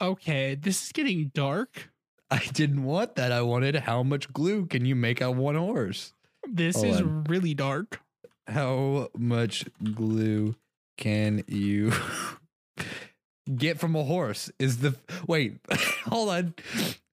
[0.00, 1.90] Okay, this is getting dark.
[2.30, 3.32] I didn't want that.
[3.32, 6.12] I wanted how much glue can you make out one horse?
[6.48, 7.24] This Hold is on.
[7.24, 8.00] really dark.
[8.46, 10.54] How much glue
[10.98, 11.92] can you
[13.56, 14.50] get from a horse?
[14.58, 14.94] Is the
[15.26, 15.58] wait,
[16.04, 16.54] hold on.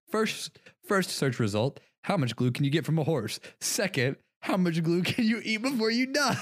[0.09, 3.39] First first search result, how much glue can you get from a horse?
[3.61, 6.33] Second, how much glue can you eat before you die?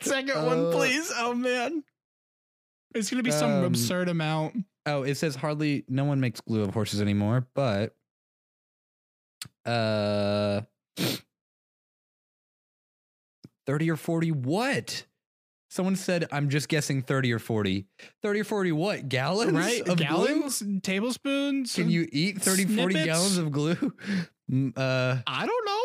[0.00, 1.12] Second one, Uh, please.
[1.16, 1.84] Oh man.
[2.94, 4.64] It's gonna be some Um, absurd amount.
[4.86, 7.94] Oh, it says hardly no one makes glue of horses anymore, but
[9.64, 10.62] uh
[13.68, 15.04] 30 or 40 what?
[15.70, 17.84] Someone said, I'm just guessing 30 or 40.
[18.22, 19.08] 30 or 40 what?
[19.10, 19.52] Gallons?
[19.52, 19.80] right?
[19.80, 20.06] Of glue?
[20.06, 21.74] Gallons, tablespoons.
[21.74, 23.76] Can you eat 30, 40 gallons of glue?
[24.50, 25.82] Uh, I don't know.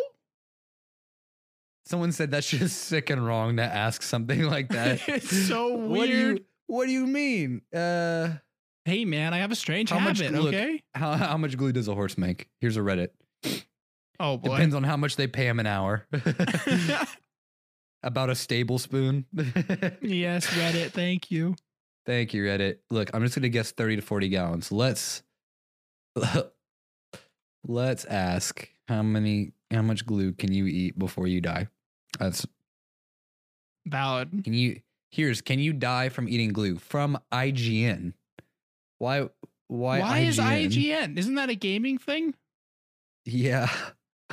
[1.86, 5.02] someone said that's just sick and wrong to ask something like that.
[5.10, 6.44] it's so What do you weird.
[6.68, 7.62] What do you mean?
[7.76, 8.36] Uh,
[8.86, 10.34] Hey man, I have a strange How much habit.
[10.40, 10.82] glue- Okay.
[10.96, 12.48] how how much glue does a horse make?
[12.62, 13.10] Here's a Reddit.
[14.18, 14.52] Oh boy.
[14.56, 16.06] Depends on how much they pay him an hour.
[18.04, 19.26] About a stable spoon.
[20.02, 20.92] yes, Reddit.
[20.92, 21.56] Thank you.
[22.06, 22.80] Thank you, Reddit.
[22.92, 24.72] Look, I'm just gonna guess 30 to 40 gallons.
[24.72, 25.24] Let's
[27.66, 31.68] let's ask how many how much glue can you eat before you die?
[32.20, 32.46] That's
[33.86, 34.44] Valid.
[34.44, 38.14] can you here's can you die from eating glue from IGN?
[39.00, 39.30] Why
[39.68, 41.18] why, Why, is IGN?
[41.18, 42.36] Isn't that a gaming thing?
[43.26, 43.70] Yeah.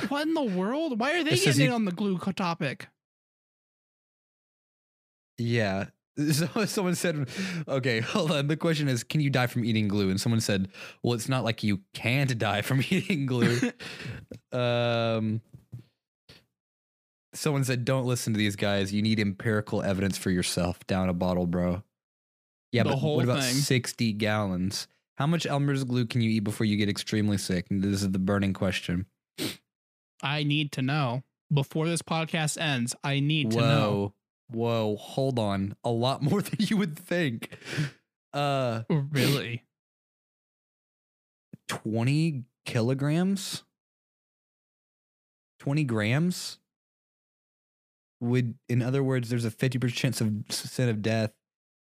[0.09, 0.99] What in the world?
[0.99, 2.89] Why are they says getting in on the glue topic?
[5.41, 5.87] Yeah.
[6.33, 7.29] So someone said,
[7.67, 8.49] okay, hold on.
[8.49, 10.11] The question is, can you die from eating glue?
[10.11, 10.69] And someone said,
[11.03, 13.59] well, it's not like you can't die from eating glue.
[14.53, 15.41] um,
[17.33, 18.93] someone said, don't listen to these guys.
[18.93, 20.85] You need empirical evidence for yourself.
[20.87, 21.83] Down a bottle, bro.
[22.73, 23.55] Yeah, The but what about thing.
[23.55, 24.89] 60 gallons?
[25.17, 27.67] How much Elmer's glue can you eat before you get extremely sick?
[27.71, 29.07] And this is the burning question.
[30.23, 31.23] I need to know
[31.53, 32.95] before this podcast ends.
[33.03, 34.15] I need to know.
[34.51, 34.97] Whoa.
[34.97, 35.77] Hold on.
[35.85, 37.57] A lot more than you would think.
[38.33, 39.65] Uh, Really?
[41.69, 43.63] 20 kilograms
[45.61, 46.59] 20 grams
[48.21, 51.33] would in other words there's a 50% chance of percent of death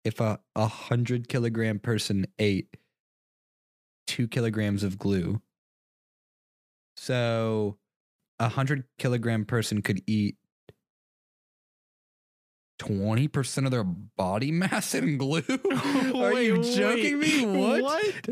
[0.05, 2.77] if a 100 kilogram person ate
[4.07, 5.41] 2 kilograms of glue
[6.97, 7.77] so
[8.39, 10.37] a 100 kilogram person could eat
[12.83, 15.43] 20% of their body mass in glue
[16.15, 18.29] are you joking wait, me what What?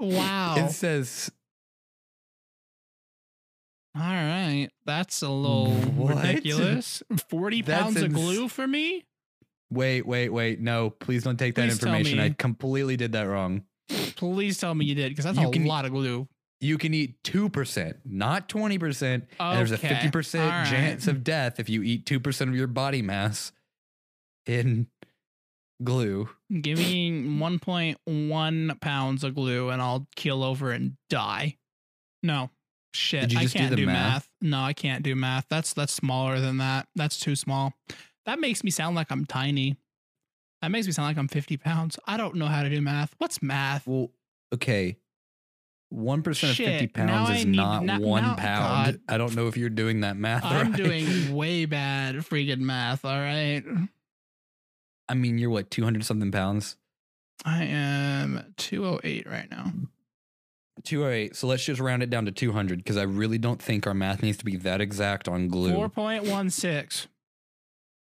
[0.00, 0.54] Wow.
[0.58, 1.30] it says
[3.96, 4.68] All right.
[4.86, 6.16] That's a little What?
[6.24, 7.02] ridiculous.
[7.30, 9.04] 40 That's pounds of glue for me?
[9.70, 10.60] Wait, wait, wait.
[10.60, 12.18] No, please don't take that Please information.
[12.20, 13.64] I completely did that wrong.
[14.16, 16.28] Please tell me you did because that's You a can- lot of glue.
[16.60, 19.02] You can eat 2%, not 20%.
[19.02, 19.26] And
[19.58, 20.66] there's a 50% All right.
[20.68, 23.52] chance of death if you eat 2% of your body mass
[24.46, 24.86] in
[25.82, 26.28] glue.
[26.60, 31.56] Give me 1.1 pounds of glue and I'll keel over and die.
[32.22, 32.50] No.
[32.94, 33.36] Shit.
[33.36, 34.12] I do can't the do, math?
[34.12, 34.28] math.
[34.40, 35.46] No, I can't do math.
[35.50, 36.86] That's that's smaller than that.
[36.94, 37.74] That's too small.
[38.24, 39.76] That makes me sound like I'm tiny.
[40.62, 41.98] That makes me sound like I'm 50 pounds.
[42.06, 43.14] I don't know how to do math.
[43.18, 43.86] What's math?
[43.86, 44.10] Well,
[44.54, 44.96] okay.
[45.92, 48.86] 1% of 50 Shit, now pounds I is need- not now- one now- pound.
[48.94, 49.00] God.
[49.08, 50.76] I don't know if you're doing that math I'm right.
[50.76, 53.04] doing way bad freaking math.
[53.04, 53.62] All right.
[55.08, 56.76] I mean, you're what, 200 something pounds?
[57.44, 59.72] I am 208 right now.
[60.82, 61.36] 208.
[61.36, 64.22] So let's just round it down to 200 because I really don't think our math
[64.22, 65.72] needs to be that exact on glue.
[65.88, 67.06] 4.16.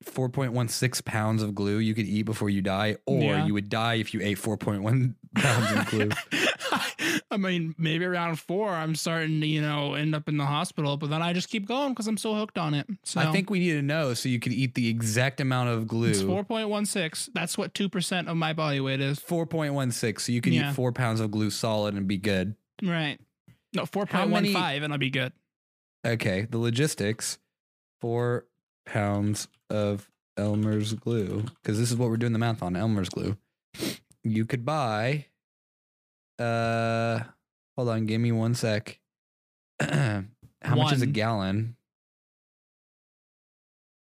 [0.04, 3.46] 4.16 pounds of glue you could eat before you die, or Yeah.
[3.46, 6.10] you would die if you ate 4.1 pounds of glue.
[7.44, 10.96] I mean, maybe around four, I'm starting to, you know, end up in the hospital,
[10.96, 12.86] but then I just keep going because I'm so hooked on it.
[13.04, 15.86] So I think we need to know so you could eat the exact amount of
[15.86, 16.08] glue.
[16.10, 17.30] it's 4.16.
[17.34, 19.20] That's what 2% of my body weight is.
[19.20, 20.20] 4.16.
[20.20, 20.70] So you can Yeah.
[20.70, 22.56] eat four pounds of glue solid and be good.
[22.82, 23.18] Right.
[23.74, 25.32] No, 4.15 many- and I'll be good.
[26.06, 26.46] Okay.
[26.50, 27.38] The logistics
[28.00, 28.46] four
[28.86, 33.36] pounds of Elmer's glue, because this is what we're doing the math on Elmer's glue.
[34.22, 35.26] You could buy,
[36.38, 37.20] uh,
[37.76, 38.98] hold on, give me one sec.
[39.80, 40.24] How
[40.62, 41.76] much is a gallon?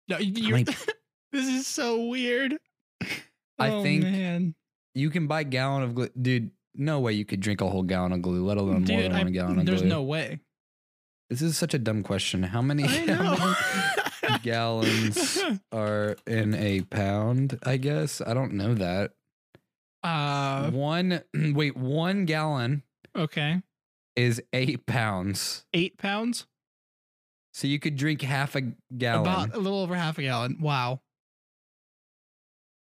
[0.08, 0.64] No, you, many-
[1.32, 2.56] this is so weird.
[3.58, 4.54] I oh, think- man.
[4.96, 6.50] You can buy gallon of glue, dude.
[6.76, 9.22] No way you could drink a whole gallon of glue, let alone more than I-
[9.22, 9.90] one gallon of there's glue.
[9.90, 10.40] no way.
[11.30, 12.42] This is such a dumb question.
[12.42, 13.54] How many, how
[14.22, 17.58] many gallons are in a pound?
[17.64, 19.12] I guess I don't know that.
[20.04, 22.82] Uh, one, wait, one gallon
[23.16, 23.62] okay.
[24.16, 25.64] is eight pounds.
[25.72, 26.46] Eight pounds?
[27.52, 28.62] So you could drink half a
[28.96, 29.20] gallon.
[29.22, 30.58] About a little over half a gallon.
[30.60, 31.00] Wow.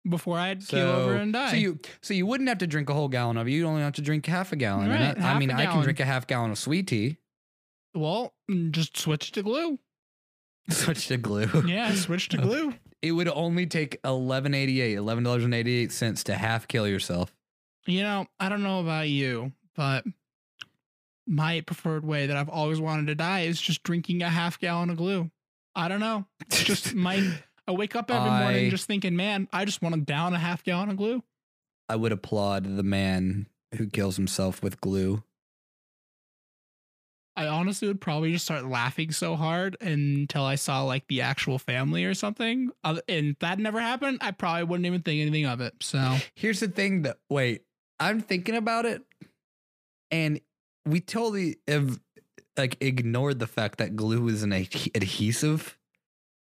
[0.07, 1.51] Before I'd so, keel over and die.
[1.51, 3.51] so you so you wouldn't have to drink a whole gallon of it.
[3.51, 4.89] You'd only have to drink half a gallon.
[4.89, 7.17] Right, I, I mean, I can drink a half gallon of sweet tea.
[7.93, 9.77] well, mm, just switch to glue.
[10.69, 11.63] Switch to glue.
[11.65, 12.75] Yeah, switch to glue.
[13.01, 16.67] It would only take eleven eighty eight, eleven dollars and eighty eight cents to half
[16.67, 17.33] kill yourself.
[17.85, 20.03] You know, I don't know about you, but
[21.25, 24.89] my preferred way that I've always wanted to die is just drinking a half gallon
[24.89, 25.31] of glue.
[25.75, 26.25] I don't know.
[26.49, 27.31] Just my
[27.67, 30.63] I wake up every morning just thinking, man, I just want to down a half
[30.63, 31.23] gallon of glue.
[31.87, 33.45] I would applaud the man
[33.77, 35.23] who kills himself with glue.
[37.39, 41.57] I honestly would probably just start laughing so hard until I saw like the actual
[41.57, 42.69] family or something.
[42.83, 45.73] And that never happened, I probably wouldn't even think anything of it.
[45.79, 47.61] So Here's the thing that wait,
[47.97, 49.03] I'm thinking about it,
[50.11, 50.41] and
[50.85, 52.01] we totally have
[52.57, 55.78] like ignored the fact that glue is an adhe- adhesive,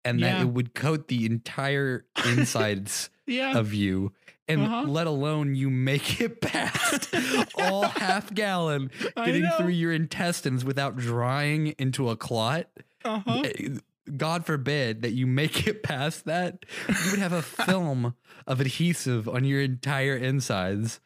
[0.06, 0.34] and Yeah.
[0.38, 4.12] that it would coat the entire insides yeah, of you,
[4.48, 4.84] and Uh-huh.
[4.84, 7.14] let alone you make it past
[7.56, 12.68] all half gallon getting through your intestines without drying into a clot.
[13.06, 13.42] Uh-huh.
[13.46, 13.78] Eh,
[14.18, 16.66] God forbid that you make it past that.
[16.90, 18.16] You would have a film
[18.48, 21.00] of adhesive on your entire insides.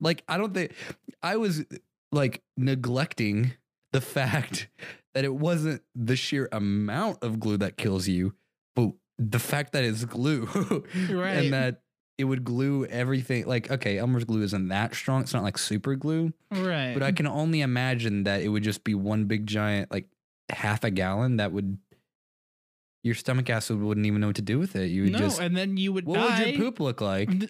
[0.00, 0.72] Like, I don't think
[1.22, 1.64] I was
[2.12, 3.52] like neglecting
[3.92, 4.68] the fact
[5.14, 8.34] that it wasn't the sheer amount of glue that kills you,
[8.76, 10.46] but the fact that it's glue
[11.10, 11.30] Right.
[11.36, 11.82] and that
[12.18, 13.46] it would glue everything.
[13.46, 15.22] Like, okay, Elmer's glue isn't that strong.
[15.22, 16.92] It's not like super glue, Right.
[16.94, 20.06] but I can only imagine that it would just be one big giant, like
[20.50, 21.78] half a gallon that would.
[23.02, 24.90] Your stomach acid wouldn't even know what to do with it.
[24.90, 25.40] You would no, just.
[25.40, 26.44] and then you would What die.
[26.44, 27.30] would your poop look like?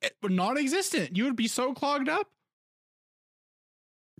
[0.00, 1.16] Eh, non-existent.
[1.16, 2.28] You would be so clogged up.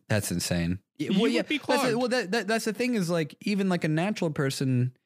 [0.08, 0.80] That's insane.
[0.98, 1.96] Yeah, You well, would yeah, be that's the- clogged.
[1.96, 4.96] well, that, that that's the thing is like even like a natural person,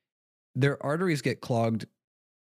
[0.54, 1.86] their arteries get clogged,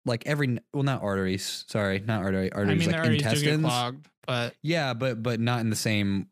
[0.05, 1.65] like every well not arteries.
[1.67, 3.61] Sorry, not artery arteries I mean, like arteries intestines.
[3.63, 6.27] clogged, but Yeah, but but not in the same.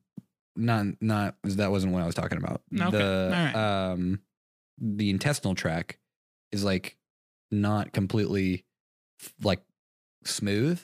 [0.57, 2.61] Not not that wasn't what I was talking about.
[2.73, 3.55] Okay, The alright.
[3.55, 4.21] um,
[4.77, 5.97] the intestinal tract
[6.53, 6.95] is like
[7.51, 8.63] not completely
[9.43, 9.61] like
[10.23, 10.81] smooth.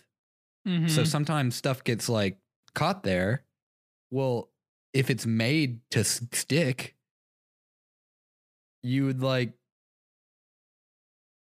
[0.68, 0.90] Mhm.
[0.90, 2.38] So sometimes stuff gets like
[2.76, 3.44] caught there.
[4.12, 4.50] Well,
[4.94, 6.96] if it's made to stick,
[8.84, 9.54] you would like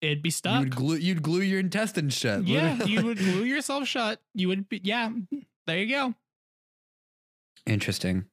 [0.02, 0.62] it'd be stuck.
[0.62, 0.80] you stuck.
[0.80, 2.44] would glue you'd glue your intestines shut.
[2.48, 2.92] yeah, literally.
[2.92, 4.22] you would glue yourself shut.
[4.34, 4.82] You would be.
[4.84, 5.12] Yeah,
[5.68, 6.16] there you go.
[7.66, 8.26] Interesting.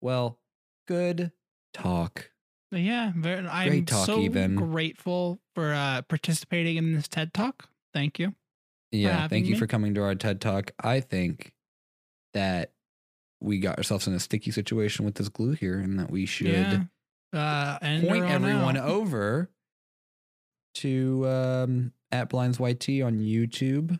[0.00, 0.38] Well,
[0.86, 1.32] good
[1.72, 2.30] talk.
[2.70, 4.54] Yeah, very, I'm Great talk, so even.
[4.54, 7.68] grateful for uh, participating in this TED Talk.
[7.94, 8.34] Thank you.
[8.92, 9.58] Yeah, thank you me.
[9.58, 10.72] for coming to our TED Talk.
[10.78, 11.54] I think
[12.34, 12.72] that
[13.40, 16.48] we got ourselves in a sticky situation with this glue here, and that we should
[16.48, 16.82] Yeah.
[17.32, 18.88] Uh, and point everyone out.
[18.88, 19.50] over
[20.76, 23.98] to um, at Blinds YT on YouTube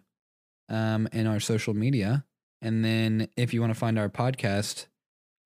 [0.69, 2.25] um, and our social media.
[2.63, 4.87] And then if you want to find our podcast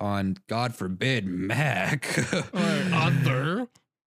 [0.00, 2.18] on God forbid Mac
[2.54, 3.68] or other.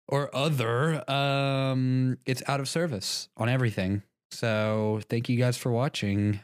[0.08, 4.02] or other, um, it's out of service on everything.
[4.30, 6.40] So thank you guys for watching.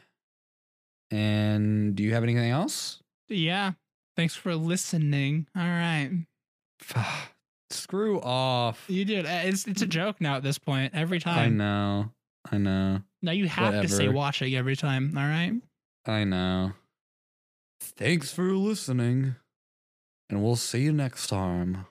[1.11, 3.01] And do you have anything else?
[3.29, 3.73] Yeah.
[4.15, 5.47] Thanks for listening.
[5.55, 6.11] All right.
[7.71, 8.83] Screw off.
[8.87, 9.25] You did.
[9.25, 10.93] Uh, It's it's a joke now at this point.
[10.95, 11.39] Every time.
[11.39, 12.11] I know.
[12.51, 13.01] I know.
[13.21, 15.15] Now you have to say watching every time.
[15.17, 15.53] All right.
[16.05, 16.73] I know.
[17.81, 19.35] Thanks for listening.
[20.29, 21.85] And we'll see you next time.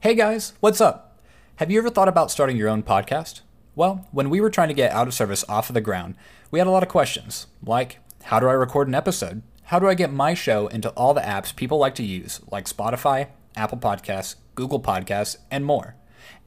[0.00, 1.18] Hey guys, what's up?
[1.56, 3.40] Have you ever thought about starting your own podcast?
[3.74, 6.14] Well, when we were trying to get out of service off of the ground,
[6.50, 9.42] we had a lot of questions, like how do I record an episode?
[9.70, 12.66] How do I get my show into all the apps people like to use, like
[12.66, 15.96] Spotify, Apple Podcasts, Google Podcasts, and more?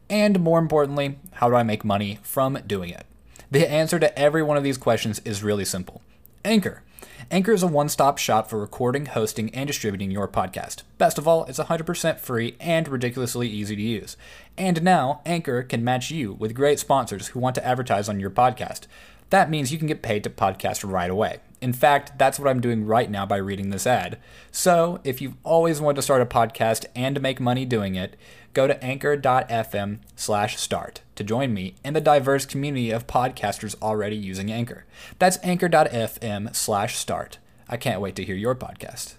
[0.10, 3.06] And more importantly, how do I make money from doing it?
[3.52, 6.02] The answer to every one of these questions is really simple
[6.46, 6.82] Anchor.
[7.30, 10.84] Anchor is a one stop shop for recording, hosting, and distributing your podcast.
[10.98, 14.16] Best of all, it's 100% free and ridiculously easy to use.
[14.58, 18.30] And now, Anchor can match you with great sponsors who want to advertise on your
[18.30, 18.88] podcast.
[19.30, 21.40] That means you can get paid to podcast right away.
[21.62, 24.18] In fact, that's what I'm doing right now by reading this ad.
[24.52, 28.16] So, if you've always wanted to start a podcast and make money doing it,
[28.54, 34.16] go to anchor.fm slash start to join me in the diverse community of podcasters already
[34.16, 34.86] using Anchor.
[35.20, 37.40] That's anchor.fm slash start.
[37.68, 39.16] I can't wait to hear your podcast.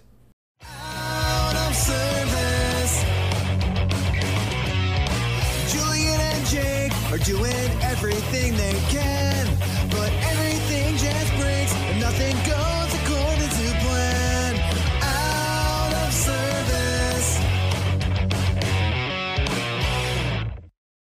[5.71, 9.47] Julian and Jake are doing everything they can,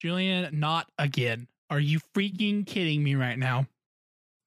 [0.03, 1.47] Julian, not again.
[1.69, 3.67] Are you freaking kidding me right now?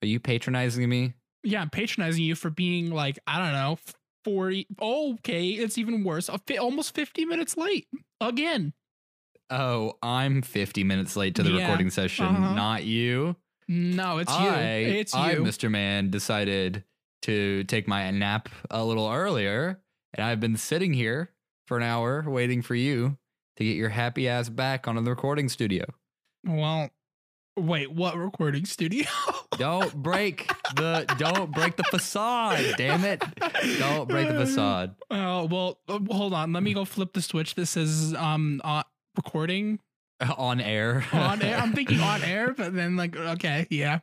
[0.02, 1.14] Are you patronizing me?
[1.42, 3.78] Yeah, I'm patronizing you for being like, I don't know,
[4.24, 4.66] 40.
[4.80, 6.28] Okay, it's even worse.
[6.60, 7.86] Almost 50 minutes late
[8.20, 8.74] again.
[9.48, 12.54] Oh, I'm 50 minutes late to the Yeah, recording session, uh-huh.
[12.54, 13.36] not you.
[13.68, 14.48] No, it's you.
[14.48, 14.64] I,
[14.98, 15.20] It's you.
[15.42, 15.70] Mr.
[15.70, 16.84] Man, decided
[17.22, 19.80] to take my nap a little earlier,
[20.12, 21.30] and I've been sitting here
[21.66, 23.16] for an hour waiting for you
[23.56, 25.84] to get your happy ass back onto the recording studio.
[26.46, 26.90] Well,
[27.58, 29.06] Wait, what recording studio?
[29.56, 32.74] Don't break the don't break the facade.
[32.76, 33.22] Damn it!
[33.78, 34.94] Don't break the facade.
[35.10, 36.52] Oh well, uh, hold on.
[36.52, 37.54] Let me go flip the switch.
[37.54, 38.82] This is um uh,
[39.16, 39.78] recording
[40.36, 41.02] On air.
[41.14, 41.56] on air.
[41.56, 44.00] I'm thinking on air, but then like okay, yeah,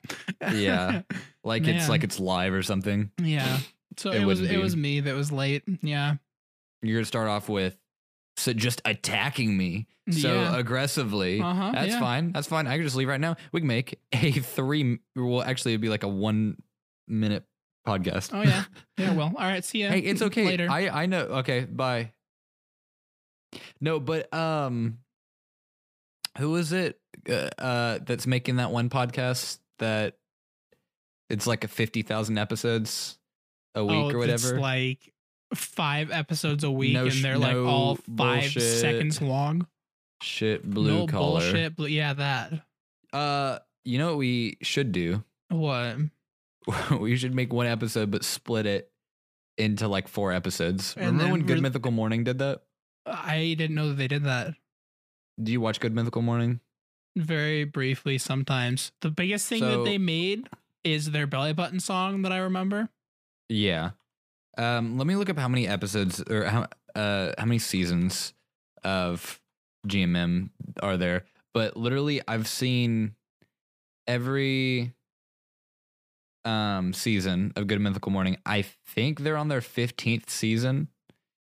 [0.51, 1.03] Yeah.
[1.43, 3.11] like it's like it's live or something.
[3.21, 3.59] yeah.
[3.97, 5.61] So It it, was it was me that was late.
[5.83, 6.15] Yeah,
[6.81, 7.77] You're gonna start off with
[8.37, 10.57] so just attacking me so Yeah.
[10.57, 11.39] aggressively.
[11.41, 11.99] Uh-huh, That's yeah.
[11.99, 12.31] fine.
[12.31, 12.67] That's fine.
[12.67, 13.35] I can just leave right now.
[13.51, 14.99] We can make a three.
[15.15, 16.61] Well, actually, it'd be like a one
[17.07, 17.45] minute
[17.87, 18.31] podcast.
[18.33, 18.63] Oh yeah,
[18.97, 19.13] yeah.
[19.13, 19.63] Well, all right.
[19.63, 19.89] See ya.
[19.89, 20.45] hey, it's okay.
[20.45, 20.67] later.
[20.69, 21.21] I I know.
[21.21, 22.11] Okay, bye.
[23.79, 24.97] No, but um,
[26.39, 26.99] who is it?
[27.29, 30.17] Uh, uh that's making that one podcast that
[31.29, 33.17] it's like a fifty thousand episodes
[33.75, 34.59] a week oh, or It's whatever.
[34.59, 35.12] like
[35.53, 38.05] five episodes a week, No and they're like no all five
[38.41, 38.61] bullshit.
[38.79, 39.67] seconds long.
[40.21, 41.41] Shit, blue no collar.
[41.41, 41.75] bullshit.
[41.75, 42.53] Blue, yeah, that.
[43.11, 45.23] Uh, you know what we should do?
[45.49, 45.97] What?
[46.99, 48.89] we should make one episode, but split it
[49.57, 50.93] into like four episodes.
[50.95, 52.61] And Remember then when Good Mythical Morning did that?
[53.05, 54.53] I didn't know that they did that.
[55.41, 56.59] Do you watch Good Mythical Morning?
[57.17, 58.91] Very briefly, sometimes.
[59.01, 60.47] The biggest thing So- that they made
[60.83, 62.89] is their belly button song that I remember.
[63.49, 63.91] Yeah.
[64.57, 68.33] Um, let me look up how many episodes or how uh how many seasons
[68.83, 69.39] of
[69.87, 70.49] GMM
[70.81, 71.25] are there.
[71.53, 73.15] But literally, I've seen
[74.07, 74.93] every
[76.45, 78.37] um season of Good Mythical Morning.
[78.45, 80.89] I think they're on their fifteenth season.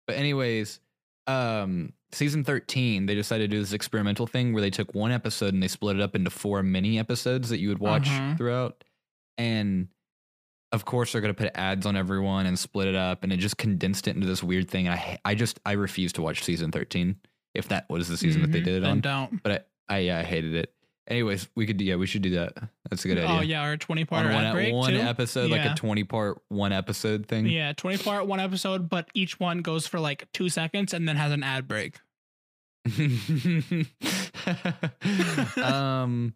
[0.07, 0.79] But anyways,
[1.27, 5.53] um season 13 they decided to do this experimental thing where they took one episode
[5.53, 8.35] and they split it up into four mini episodes that you would watch Uh-huh.
[8.37, 8.83] throughout
[9.37, 9.89] and
[10.75, 13.37] of course they're going to put ads on everyone and split it up and it
[13.37, 16.71] just condensed it into this weird thing i i just i refuse to watch season
[16.71, 17.15] 13
[17.53, 18.99] if that was the season that they Mhm, did it on.
[18.99, 19.41] Don't.
[19.43, 20.71] but i i yeah i hated it.
[21.07, 22.53] Anyways we could yeah we should do that.
[22.89, 23.37] That's a good idea.
[23.37, 24.99] Oh yeah, our twenty part on one, break one too.
[24.99, 27.45] episode like a 20 part one episode thing?
[27.45, 31.15] Yeah, twenty part one episode, but each one goes for like two seconds and then
[31.15, 31.99] has an ad break.
[35.63, 36.35] um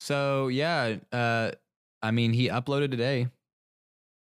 [0.00, 1.50] so yeah uh
[2.02, 3.28] i mean he uploaded today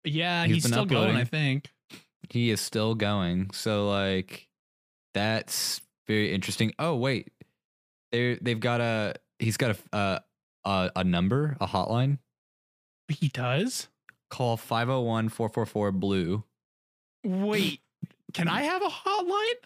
[0.06, 1.16] Yeah, He's he's, still going.
[1.16, 1.72] I think.
[2.30, 4.48] he is still going so like
[5.14, 7.32] that's very interesting oh wait
[8.12, 10.20] they they've got a he's got a uh
[10.66, 12.18] a, a number a hotline
[13.10, 13.88] He does.
[14.30, 16.44] call 501-444 blue
[17.26, 17.82] Wait,
[18.34, 19.60] can I have a hotline?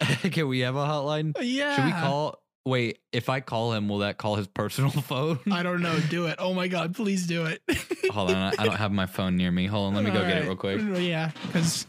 [0.32, 1.74] can we have a hotline Yeah.
[1.76, 5.62] should we call wait if i call him will that call his personal phone I
[5.62, 5.98] don't know.
[6.10, 6.36] Do it.
[6.38, 7.62] Oh my god, please do it.
[8.10, 10.20] hold on I- i don't have my phone near me hold on let me go
[10.26, 11.86] get it real quick Yeah, because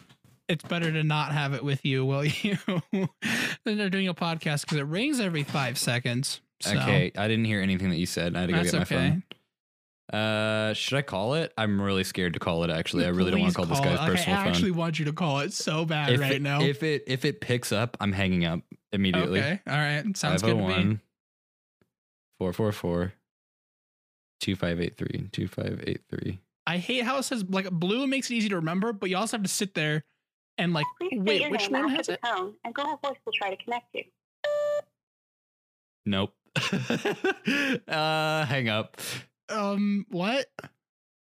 [0.48, 2.58] it's better to not have it with you, will you?
[2.94, 6.40] then they're doing a podcast because it rings every five seconds.
[6.62, 8.34] So Okay, I didn't hear anything that you said.
[8.36, 9.10] I had to go that's get my okay.
[9.10, 9.24] phone.
[10.20, 11.52] Uh, should I call it?
[11.58, 12.70] I'm really scared to call it.
[12.70, 13.84] Actually, I really don't want Please to call this it.
[13.90, 14.48] guy's Like, personal I phone.
[14.54, 16.62] actually want you to call it so bad if right it, now.
[16.62, 18.62] if it if it picks up, I'm hanging up
[18.92, 19.40] immediately.
[19.40, 20.62] Okay, all right, sounds good to me.
[20.62, 21.02] 501
[22.40, 23.14] 444
[24.42, 26.40] 2583 2583.
[26.66, 29.38] I hate how it says like blue makes it easy to remember, but you also
[29.38, 30.04] have to sit there
[30.58, 32.20] and like Please state wait, your which name one after has the it?
[32.24, 34.04] tone, and Google Voice will try to connect you.
[36.06, 36.34] Nope.
[37.88, 38.98] uh, hang up.
[39.50, 40.48] Um, what?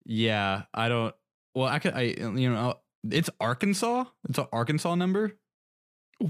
[0.04, 1.14] Yeah, I don't.
[1.54, 1.94] Well, I could.
[1.94, 2.78] I you know,
[3.10, 4.04] it's Arkansas.
[4.28, 5.32] It's an Arkansas number.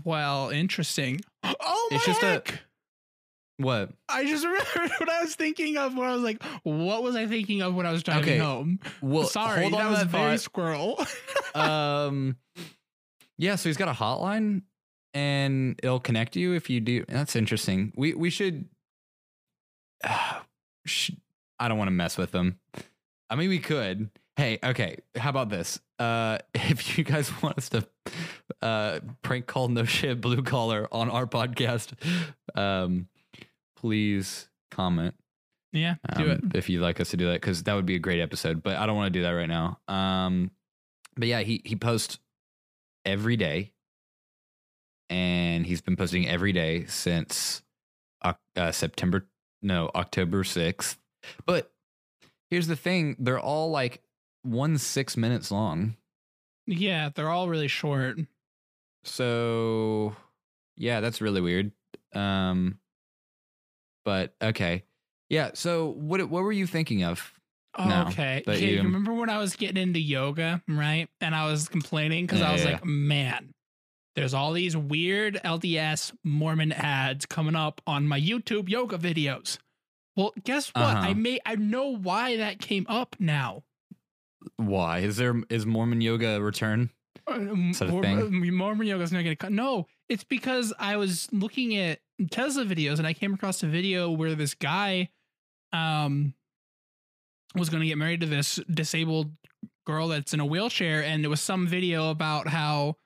[0.04, 1.20] Well, interesting.
[1.44, 2.42] Oh my It's just a-
[3.58, 3.90] What?
[4.08, 7.26] I just remembered what I was thinking of when I was like, what was I
[7.26, 8.80] thinking of when I was driving Okay, home?
[9.00, 11.04] Well, Sorry, hold on that was that very squirrel.
[11.54, 12.36] um
[13.38, 14.62] yeah so he's got a hotline
[15.14, 18.66] and it'll connect you if you do that's interesting we we should
[20.86, 21.10] sh-
[21.58, 22.58] i don't want to mess with them
[23.30, 25.80] i mean we could hey okay how about this?
[25.98, 27.86] Uh if you guys want us to
[28.62, 31.92] uh prank call no shit blue collar on our podcast
[32.56, 33.08] um
[33.76, 35.14] please comment.
[35.72, 36.40] Yeah, do um, it.
[36.54, 38.76] if you'd like us to do that because that would be a great episode but
[38.76, 39.78] i don't want to do that right now.
[39.88, 40.50] Um
[41.16, 42.18] but yeah he he posts
[43.04, 43.72] every day
[45.08, 47.62] and he's been posting every day since
[48.22, 49.28] uh, september
[49.62, 50.96] no october 6th
[51.44, 51.70] but
[52.50, 54.02] here's the thing they're all like
[54.46, 55.96] one six minutes long
[56.66, 58.18] Yeah, they're all really short.
[59.04, 60.14] so
[60.76, 61.72] yeah that's really weird
[62.14, 62.78] um
[64.04, 64.84] but okay
[65.28, 67.32] yeah so what what were you thinking of
[67.78, 68.42] Oh, No, okay.
[68.46, 71.10] you- you remember when I was getting into yoga, right?
[71.20, 73.52] And I was complaining because Yeah, I was yeah, like, man,
[74.14, 79.58] there's all these weird LDS Mormon ads coming up on my YouTube yoga videos.
[80.16, 80.84] Well, guess what?
[80.84, 81.08] Uh-huh.
[81.08, 83.62] I may I know why that came up now.
[84.56, 86.90] Why is there is Mormon yoga a return?
[87.28, 88.54] Is that Mor- thing?
[88.56, 89.52] Mormon yoga's not gonna cut.
[89.52, 94.10] No, it's because I was looking at Tesla videos and I came across a video
[94.10, 95.10] where this guy,
[95.72, 96.34] um,
[97.54, 99.32] was gonna get married to this disabled
[99.86, 102.96] girl that's in a wheelchair, and it was some video about how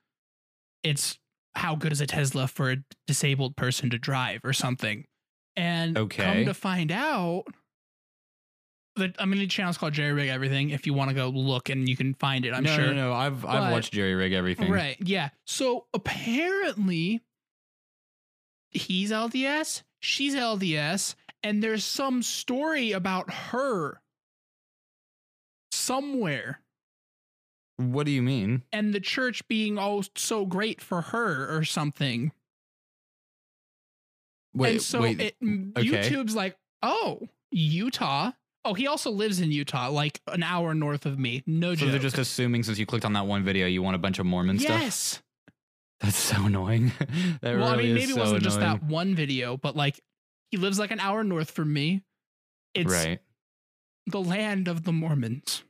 [0.82, 1.18] it's
[1.54, 2.76] how good is a Tesla for a
[3.06, 5.04] disabled person to drive or something.
[5.56, 6.22] And Okay.
[6.24, 7.44] come to find out.
[9.00, 10.70] That I mean, the channel's called Jerry Rig Everything.
[10.70, 12.86] If you want to go look and you can find it, I'm no, sure.
[12.86, 13.12] no, no.
[13.12, 14.70] I've But- I've watched Jerry Rig everything.
[14.70, 14.96] Right.
[15.00, 15.30] Yeah.
[15.46, 17.20] So apparently
[18.70, 24.00] he's LDS, she's LDS, and there's some story about her
[25.72, 26.60] somewhere
[27.76, 28.62] What do you mean?
[28.72, 32.32] and the church being all so great for her or something.
[34.52, 35.20] Wait, and so wait.
[35.20, 35.88] it, okay.
[35.88, 38.32] YouTube's like, "Oh, Utah."
[38.64, 41.42] Oh, he also lives in Utah, like an hour north of me.
[41.46, 41.78] No joke.
[41.78, 41.92] so joke.
[41.92, 44.26] they're just assuming since you clicked on that one video, you want a bunch of
[44.26, 44.80] Mormon stuff.
[44.80, 45.22] yes.
[46.00, 46.92] That's so annoying.
[47.42, 49.76] that well, I really mean, is maybe it so wasn't just that one video, but
[49.76, 50.00] like
[50.50, 52.02] he lives like an hour north from me.
[52.74, 53.20] It's right.
[54.06, 55.62] the land of the Mormons.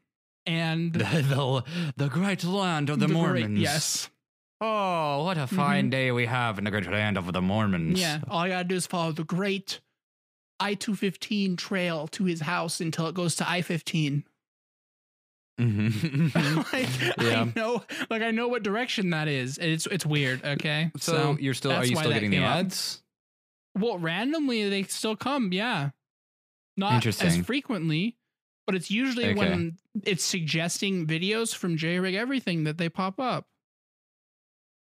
[0.47, 1.65] And The, the,
[1.97, 3.59] the great land of the, great- Mormons.
[3.59, 4.11] yes.
[4.61, 5.91] Oh, what a fine mm-hmm.
[5.91, 7.99] day we have in the great land of the Mormons.
[7.99, 8.21] Yeah.
[8.29, 9.81] All I gotta do is follow the great
[10.61, 14.25] I 215 trail to his house until it goes to I 15.
[15.61, 16.73] Mhm.
[16.73, 17.43] like, Yeah.
[17.43, 19.59] I know like I know what direction that is.
[19.59, 20.91] and It's it's weird, okay?
[20.99, 22.57] so, you're still are you still getting the came up.
[22.57, 23.03] ads?
[23.79, 25.91] Well, randomly they still come, yeah.
[26.77, 28.17] Not as frequently,
[28.67, 29.35] but it's usually Okay.
[29.39, 33.47] when it's suggesting videos from JRig Everything that they pop up.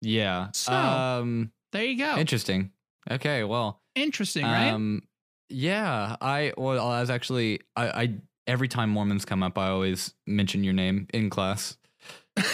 [0.02, 0.50] Yeah.
[0.52, 2.16] So, um There you go.
[2.16, 2.70] interesting.
[3.10, 4.70] Okay, well, Interesting, right?
[4.70, 5.02] Um,
[5.50, 8.14] yeah, I well, I was actually I, I
[8.46, 11.76] every time Mormons come up, I always mention your name in class.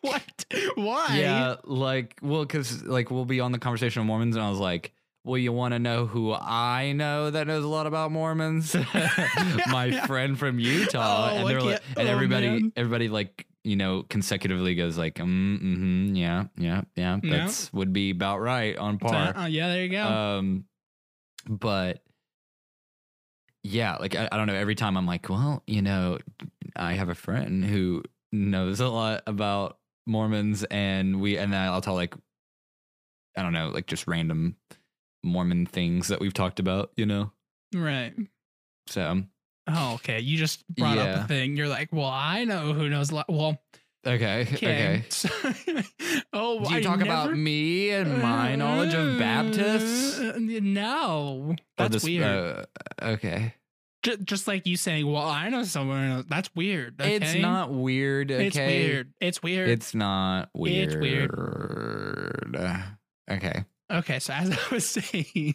[0.00, 0.44] what?
[0.74, 1.18] Why?
[1.18, 4.58] Yeah, like well, because like we'll be on the conversation of Mormons, and I was
[4.58, 4.92] like,
[5.24, 8.74] "Well, you want to know who I know that knows a lot about Mormons?
[9.68, 12.72] My friend from Utah." Oh, and they're like, and oh, everybody, man.
[12.76, 17.30] everybody like you know consecutively goes like, mm, "Mm-hmm, yeah, yeah, yeah, Yeah.
[17.30, 20.04] that's would be about right on par." Uh, yeah, there you go.
[20.04, 20.64] Um,
[21.48, 22.02] but
[23.62, 24.54] yeah, like I, I don't know.
[24.54, 26.18] Every time I'm like, well, you know,
[26.76, 31.94] I have a friend who knows a lot about Mormons, and we, and I'll tell
[31.94, 32.14] like,
[33.36, 34.56] I don't know, like just random
[35.22, 37.30] Mormon things that we've talked about, you know.
[37.74, 38.14] right.
[38.88, 39.22] So
[39.68, 40.20] Oh, okay.
[40.20, 41.56] You just brought up a thing.
[41.56, 43.10] You're like, well, I know who knows.
[43.10, 43.26] a lot.
[43.28, 43.60] Well,
[44.06, 45.04] okay, okay.
[45.14, 45.84] okay.
[46.32, 50.18] oh, Do you I talk about me and my knowledge of Baptists?
[50.18, 52.24] Uh, No, that's this- weird.
[52.24, 52.64] uh,
[53.02, 53.54] okay,
[54.02, 56.96] Ju- just like you saying, "Well, I know someone." else." That's weird.
[57.00, 58.32] it's not weird.
[58.32, 58.46] Okay?
[58.46, 59.12] It's weird.
[59.20, 59.68] It's weird.
[59.68, 60.88] It's not weird.
[60.88, 62.56] It's weird.
[63.30, 63.64] Okay.
[63.92, 65.54] Okay, so as I was saying,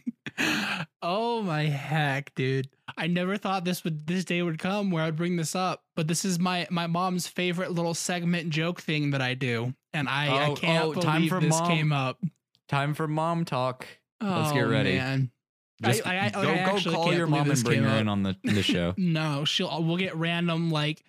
[1.01, 2.69] oh my heck, dude!
[2.97, 6.07] I never thought this would this day would come where I'd bring this up, but
[6.07, 10.27] this is my my mom's favorite little segment joke thing that I do, and I,
[10.27, 11.67] I Oh, can't oh, believe time for this mom.
[11.67, 12.19] came up.
[12.69, 13.87] Time for mom talk.
[14.21, 14.95] Let's get Oh, ready.
[14.97, 15.31] Man.
[15.81, 18.01] Just I- I- go, I go call your mom and bring her up.
[18.01, 18.93] in on the the show.
[18.97, 21.03] No, she'll we'll get random like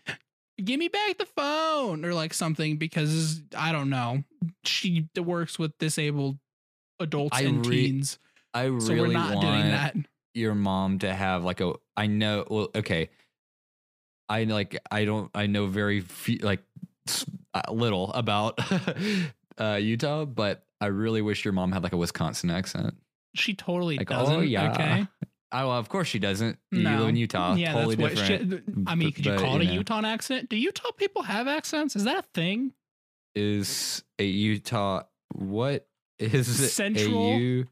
[0.62, 4.24] give me back the phone or like something because I don't know.
[4.64, 6.38] She works with disabled
[7.00, 8.18] adults I and re- teens.
[8.54, 9.96] I really So we're not want doing that.
[10.34, 11.74] your mom to have like a.
[11.96, 12.44] I know.
[12.48, 13.10] Well, okay.
[14.28, 14.78] I like.
[14.90, 15.30] I don't.
[15.34, 16.62] I know very few, like
[17.54, 18.58] uh, little about
[19.58, 22.94] uh, Utah, but I really wish your mom had like a Wisconsin accent.
[23.34, 24.34] She totally Like, doesn't.
[24.34, 24.72] oh yeah.
[24.72, 25.06] Okay.
[25.50, 26.58] Oh, well, of course she doesn't.
[26.70, 26.98] You No.
[26.98, 27.54] live in Utah.
[27.54, 28.64] yeah, totally that's what different.
[28.66, 29.78] she, I mean, could you but, call it you a know.
[29.78, 30.50] Utah accent?
[30.50, 31.96] Do Utah people have accents?
[31.96, 32.72] Is that a thing?
[33.34, 35.04] is a Utah.
[35.34, 35.87] What
[36.18, 36.72] is?
[36.72, 37.32] Central?
[37.34, 37.66] A U,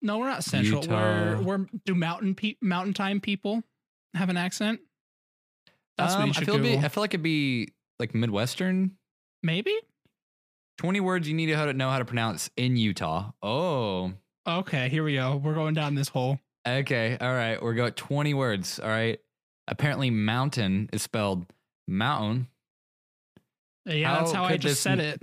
[0.00, 0.82] No, we're not central.
[0.86, 3.62] We're we're do mountain pe- mountain time people
[4.14, 4.80] have an accent?
[5.98, 7.68] That's what Um, you I should feel be, I feel like it'd be
[7.98, 8.92] like Midwestern.
[9.42, 9.74] Maybe.
[10.78, 13.32] Twenty words you need to know how to pronounce in Utah.
[13.42, 14.12] Oh,
[14.48, 15.36] Okay, here we go.
[15.36, 16.40] We're going down this hole.
[16.66, 17.62] okay, all right.
[17.62, 18.80] We're going twenty words.
[18.80, 19.20] All right.
[19.68, 21.46] Apparently, mountain is spelled
[21.86, 22.48] mountain.
[23.86, 25.20] Yeah, that's How how I just said it.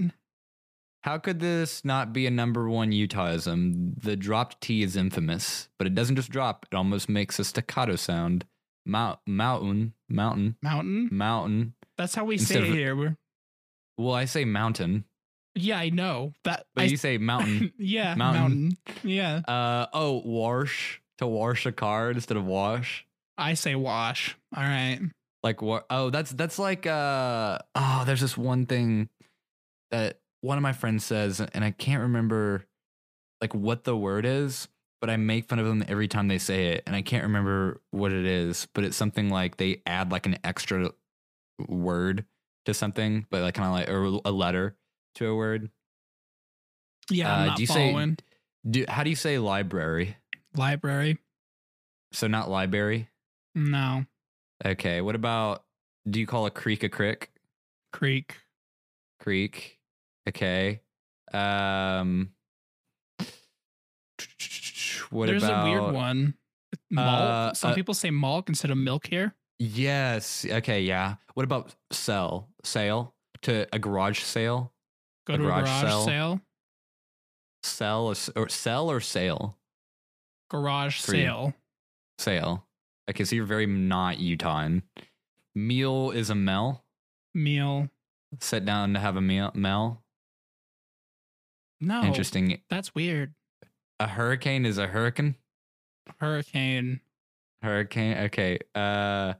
[1.09, 3.99] How could this not be a number one Utahism?
[3.99, 7.95] The dropped T is infamous, but it doesn't just drop; it almost makes a staccato
[7.95, 8.45] sound.
[8.85, 11.09] Mount, mountain, mountain, Mountain.
[11.11, 11.73] mountain.
[11.97, 12.95] That's how we Instead say of- it here.
[12.95, 13.17] We're
[13.97, 15.03] Well, I say mountain,
[15.55, 16.67] yeah, I know that.
[16.75, 17.73] but I, you say mountain.
[17.79, 18.43] yeah, Mountain.
[18.43, 18.77] mountain.
[19.01, 19.37] Yeah.
[19.47, 23.07] Uh oh, wash To wash a car instead of wash.
[23.35, 24.37] I say wash.
[24.55, 24.99] All right.
[25.41, 25.87] Like what?
[25.89, 29.09] Oh, that's that's like uh oh, there's this one thing
[29.89, 32.65] that one of my friends says, and I can't remember
[33.41, 34.67] like what the word is,
[35.01, 37.81] but I make fun of them every time they say it, and I can't remember
[37.91, 40.91] what it is, but it's something like they add like an extra
[41.67, 42.25] word
[42.65, 44.75] to something, but like kind of like or a letter
[45.15, 45.69] to a word.
[47.09, 48.15] Yeah, Uh, I'm not do you say-
[48.69, 50.17] Do how do you say library?
[50.55, 51.17] Library.
[52.11, 53.07] So not library.
[53.55, 54.05] No.
[54.65, 54.99] Okay.
[55.01, 55.63] What about
[56.09, 57.31] do you call a creek a crick?
[57.93, 58.35] Creek.
[59.19, 59.78] Creek.
[60.29, 60.81] Okay.
[61.33, 62.31] Um
[65.09, 66.35] what There's about a weird one.
[66.95, 69.35] Uh, Some uh, people say malt instead of milk here.
[69.59, 70.45] Yes.
[70.49, 71.15] Okay, yeah.
[71.33, 72.49] What about sell?
[72.63, 73.13] Sale?
[73.43, 74.73] To a garage sale?
[75.25, 76.05] Go a to a garage garage sale.
[76.05, 76.41] sale.
[77.63, 79.57] Sell or, or sell or sale?
[80.49, 81.53] Garage sale.
[82.17, 82.65] Sale.
[83.09, 84.83] Okay, so you're very not Utahn.
[85.55, 86.85] Meal is a mel.
[87.33, 87.89] Meal.
[88.39, 89.51] Sit down to have a meal.
[89.53, 90.03] Mel.
[91.81, 92.03] No.
[92.03, 92.61] Interesting.
[92.69, 93.33] That's weird.
[93.99, 95.35] A hurricane is a hurricane.
[96.19, 97.01] Hurricane.
[97.61, 98.17] Hurricane.
[98.25, 98.59] Okay.
[98.75, 99.33] Uh.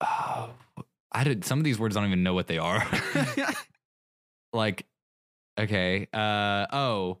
[0.00, 0.50] Oh,
[1.12, 1.44] I did.
[1.44, 2.86] Some of these words I don't even know what they are.
[4.52, 4.86] like,
[5.58, 6.08] okay.
[6.12, 6.66] Uh.
[6.72, 7.18] Oh,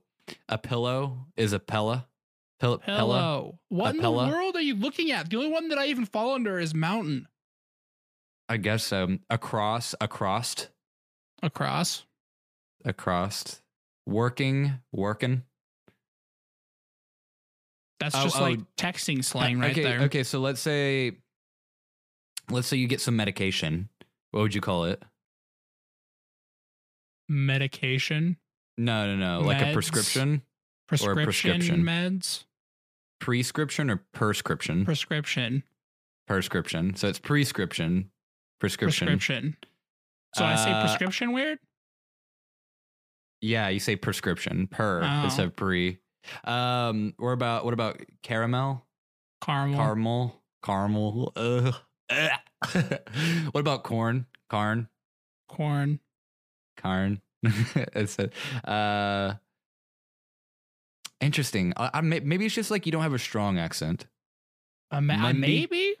[0.48, 2.06] a pillow is a pella.
[2.60, 2.98] Pill- Pella.
[2.98, 3.58] Pillow.
[3.68, 4.26] What in Pella?
[4.26, 5.28] the world are you looking at?
[5.28, 7.26] The only one that I even fall under is mountain.
[8.48, 9.18] I guess so.
[9.28, 9.94] Across.
[10.00, 10.68] Across.
[11.42, 12.04] Across.
[12.84, 13.62] Across.
[14.06, 14.74] Working.
[14.92, 15.42] Working.
[18.00, 18.42] That's Oh, just oh.
[18.42, 20.00] like texting slang right okay, there.
[20.02, 20.22] Okay.
[20.22, 21.18] So let's say.
[22.50, 23.88] Let's say you get some medication.
[24.32, 25.02] What would you call it?
[27.28, 28.36] Medication.
[28.76, 29.46] No, no, no.
[29.46, 29.72] Like a Meds?
[29.72, 30.42] prescription.
[30.86, 31.82] Prescription, prescription.
[31.84, 32.44] meds.
[33.20, 34.84] Prescription or prescription?
[34.84, 35.62] Prescription.
[36.26, 36.94] prescription.
[36.96, 38.10] So it's prescription,
[38.60, 39.06] prescription.
[39.06, 39.56] Prescription.
[40.34, 41.58] So I say Uh, prescription weird?
[43.44, 45.24] Yeah, you say prescription per Oh.
[45.24, 45.98] instead of pre.
[46.44, 48.86] Um, or about what about caramel,
[49.42, 49.76] Caramel.
[49.76, 51.32] caramel, caramel?
[53.52, 54.24] What about corn?
[54.48, 54.88] Carn,
[55.48, 56.00] corn.
[56.78, 57.20] carn.
[57.42, 58.30] it's a,
[58.66, 59.34] uh,
[61.20, 61.74] interesting.
[61.76, 64.06] I, I, maybe it's just like you don't have a strong accent.
[64.90, 65.38] A Monday?
[65.38, 65.94] maybe?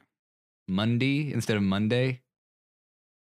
[0.66, 2.22] Monday instead of Monday.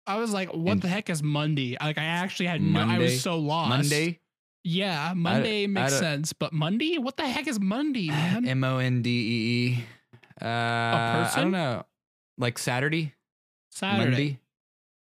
[0.07, 1.77] I was like, what And- the heck is Monday?
[1.79, 3.69] Like, I actually had no, I was so lost.
[3.69, 4.19] Monday.
[4.63, 6.33] Yeah, Monday makes don't- sense.
[6.33, 6.97] But Monday?
[6.97, 8.47] What the heck is Monday, man?
[8.47, 9.83] M O N D E E.
[10.41, 11.41] Uh, I person?
[11.43, 11.85] don't know.
[12.37, 13.13] Like Saturday,
[13.69, 14.09] Saturday.
[14.09, 14.39] Monday,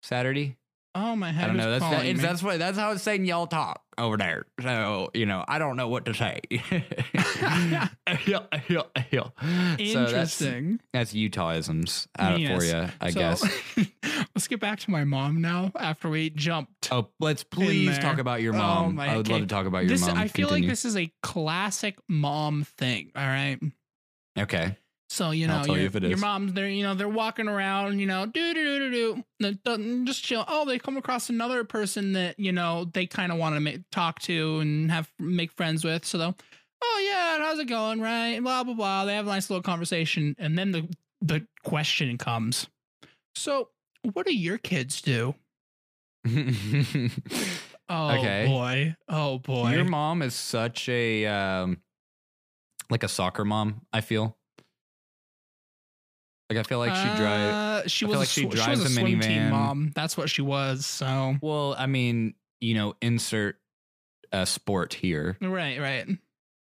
[0.03, 0.57] Saturday.
[0.95, 1.71] Oh, my head I don't know.
[1.79, 4.47] That's that, that's what that's how it's saying y'all talk over there.
[4.61, 6.41] So you know, I don't know what to say.
[6.51, 10.81] so that's Interesting.
[10.93, 13.63] that's Utahisms out for you, I So, guess.
[14.35, 16.89] let's get back to my mom now after we jumped.
[16.93, 18.95] Oh, let's please talk about your Oh mom.
[18.97, 20.17] my- I would love to talk about your this mom.
[20.19, 20.69] I feel Continue.
[20.69, 23.11] like this is a classic mom thing.
[23.15, 23.59] All right.
[24.39, 24.77] Okay.
[25.13, 26.21] So you know, tell you your, if it your is.
[26.21, 30.05] mom's they're you know they're walking around, you know, do do do do do, do,
[30.05, 30.45] just chill.
[30.47, 33.83] Oh, they come across another person that you know they kind of want to make
[33.91, 36.05] talk to and have make friends with.
[36.05, 36.37] So they'll,
[36.85, 38.01] oh yeah, how's it going?
[38.01, 39.05] Right, blah blah blah.
[39.05, 40.89] They have a nice little conversation, and then the
[41.21, 42.69] the question comes.
[43.35, 43.71] So,
[44.13, 45.35] what do your kids do?
[47.93, 48.45] Oh Okay.
[48.47, 49.73] boy, oh boy.
[49.73, 51.79] Your mom is such a um
[52.89, 54.37] like a soccer mom, I feel.
[56.51, 58.91] Like I feel like she drives Uh, she was a like she sw- drives was
[58.91, 59.93] a swim team mom.
[59.95, 60.85] That's what she was.
[60.85, 63.57] So well, I mean, you know, insert
[64.33, 66.07] a sport here, right, right.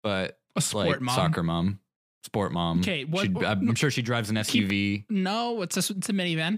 [0.03, 1.15] but A sport like mom.
[1.15, 1.79] soccer mom,
[2.23, 2.79] sport mom.
[2.79, 5.05] Okay, what- She- I'm sure she drives an Keep- SUV.
[5.09, 6.57] No, it's a it's a minivan.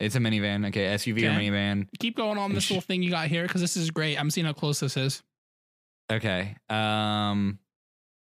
[0.00, 0.66] It's a minivan.
[0.68, 1.88] Okay, SUV or minivan.
[1.98, 4.18] Keep going on this she- little thing you got here because this is great.
[4.20, 5.22] I'm seeing how close this is.
[6.12, 6.56] Okay.
[6.68, 7.58] Um,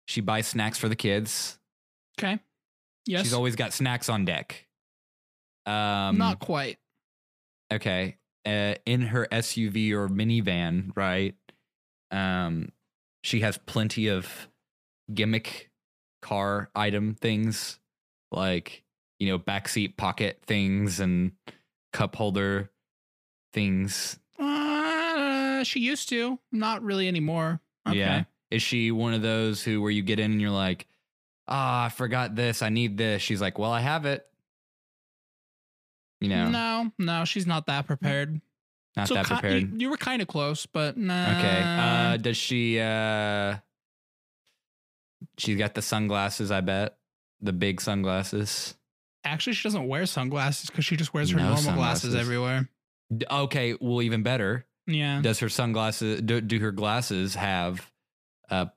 [0.06, 1.58] she buys snacks for the kids.
[2.20, 2.38] Okay.
[3.06, 3.24] Yes.
[3.24, 4.66] She's always got snacks on deck.
[5.66, 6.78] Um, Not quite.
[7.72, 11.36] okay uh, in her suv or minivan right
[12.12, 12.70] um
[13.24, 14.50] she has plenty of
[15.14, 15.72] gimmick
[16.22, 17.80] car item things
[18.32, 18.84] like
[19.20, 21.32] you know backseat pocket things and
[21.94, 22.70] cup holder
[23.54, 26.38] things Uh, she used to.
[26.52, 27.62] Not really anymore.
[27.88, 27.98] Okay.
[28.00, 30.88] yeah is she one of those who where you get in and you're like
[31.48, 34.26] ah i forgot this i need this she's like well i have it
[36.22, 38.40] you know No, no, she's not that prepared.
[38.96, 41.38] not So that ki- prepared You, you were kind of close, but nah.
[41.38, 41.62] Okay.
[42.14, 42.80] Uh, does she?
[42.80, 43.58] Uh,
[45.38, 46.98] She's got the sunglasses, I bet.
[47.42, 48.76] The big sunglasses.
[49.26, 52.70] Actually, she doesn't wear sunglasses because she just wears her No normal glasses everywhere.
[53.16, 54.66] D- Okay, well, even better.
[54.86, 55.22] Yeah.
[55.22, 57.90] Does her sunglasses do, do her glasses have
[58.50, 58.68] uh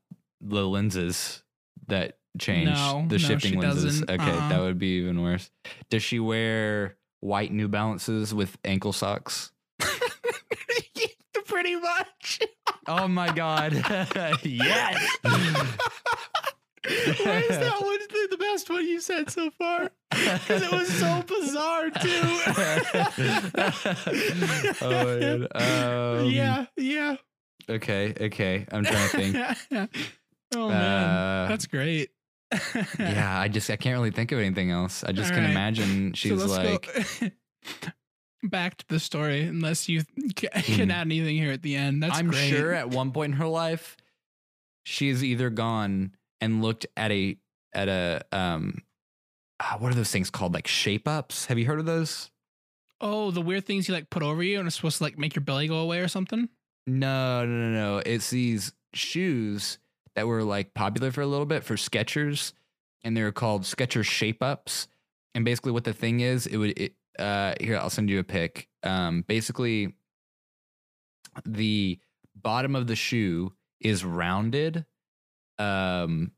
[0.41, 1.43] the lenses
[1.89, 4.01] that change No, the no, shifting she lenses?
[4.01, 4.11] doesn't.
[4.11, 4.49] Okay, Uh-uh.
[4.49, 5.51] that would be even worse.
[5.91, 9.53] Does she wear white New Balances with ankle socks?
[11.47, 12.41] Pretty much.
[12.89, 13.73] Oh my god.
[14.43, 15.17] yes.
[15.23, 15.41] Why
[17.41, 17.99] is that one
[18.31, 19.91] the, best one you said so far?
[20.11, 22.41] Because it was so bizarre too.
[24.83, 25.47] oh.
[25.55, 27.17] Um, yeah, yeah.
[27.69, 28.65] Okay, okay.
[28.71, 29.37] I'm trying to think.
[30.55, 32.11] oh man, Uh, that's great.
[32.99, 35.03] Yeah, I just I can't really think of anything else.
[35.05, 35.51] I just All can right.
[35.51, 36.89] imagine So she's let's like
[37.21, 37.29] go
[38.49, 40.03] back to the story, unless you
[40.35, 40.91] can Hmm.
[40.91, 42.03] add anything here at the end.
[42.03, 42.49] That's I'm great.
[42.51, 43.97] sure at one point in her life,
[44.85, 47.37] she's either gone and looked at a
[47.73, 48.83] at a um
[49.61, 50.55] ah, what are those things called?
[50.55, 51.47] Like shape ups.
[51.47, 52.31] Have you heard of those?
[53.01, 55.35] Oh, the weird things you like put over you and it's supposed to like make
[55.35, 56.49] your belly go away or something.
[56.87, 58.03] No, no, no, no.
[58.07, 59.79] It's these shoes
[60.17, 62.53] that were like popular for a little bit for Skechers,
[63.05, 64.89] and they were called Skechers shape ups.
[65.35, 68.25] And basically, what the thing is, it would it, uh here I'll send you a
[68.25, 68.69] pic.
[68.83, 69.95] Um, basically,
[71.45, 72.01] the
[72.35, 74.87] bottom of the shoe is rounded,
[75.59, 76.33] um,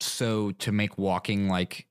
[0.00, 1.86] so to make walking like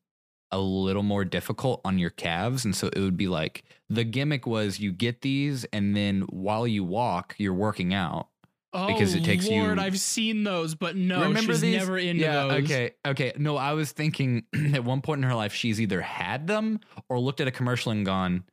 [0.52, 4.46] a little more difficult on your calves, and so it would be like the gimmick
[4.48, 8.28] was you get these, and then while you walk, you're working out.
[8.76, 11.78] Oh, Because it takes Lord, you- I've seen those, but no, Remember she's these?
[11.78, 12.64] never into yeah, those.
[12.64, 13.34] Okay, okay.
[13.38, 17.20] No, I was thinking at one point in her life, she's either had them or
[17.20, 18.44] looked at a commercial and gone,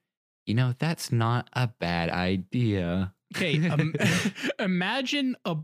[0.46, 3.14] you know, that's not a bad idea.
[3.34, 3.94] Okay, um,
[4.58, 5.56] imagine a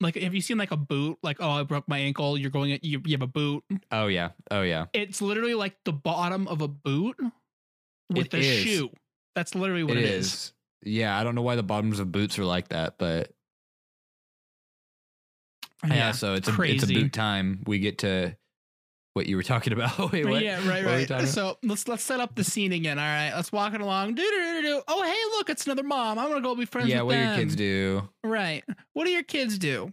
[0.00, 1.18] like have you seen like a boot?
[1.22, 2.36] Like, oh, I broke my ankle.
[2.36, 3.62] You're going you, you have a boot.
[3.90, 4.86] Oh yeah, oh yeah.
[4.92, 7.16] It's literally like the bottom of a boot
[8.10, 8.58] with It a is.
[8.64, 8.90] shoe.
[9.36, 10.26] That's literally what it it is.
[10.26, 10.52] is.
[10.84, 13.30] Yeah, I don't know why the bottoms of boots are like that, but
[15.86, 17.62] yeah, so it's a it's a boot time.
[17.66, 18.36] We get to
[19.14, 19.98] what you were talking about.
[20.12, 20.42] Wait, what?
[20.42, 21.28] Yeah, right, What right.
[21.28, 22.98] So let's let's set up the scene again.
[22.98, 24.14] All right, let's walk it along.
[24.14, 24.82] Do do do do.
[24.88, 26.18] Oh, hey, look, it's another mom.
[26.18, 28.08] I'm gonna go be friends yeah, what do your kids do?
[28.24, 28.64] Right.
[28.94, 29.92] What do your kids do?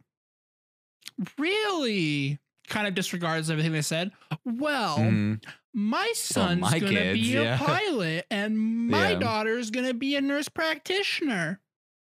[1.38, 2.40] Really?
[2.68, 4.12] Kind of disregards everything they said.
[4.46, 5.44] Well, Mhm.
[5.74, 7.56] my son's my gonna kids, be yeah.
[7.56, 9.20] a pilot, and my Yeah.
[9.20, 11.60] daughter's gonna be a nurse practitioner.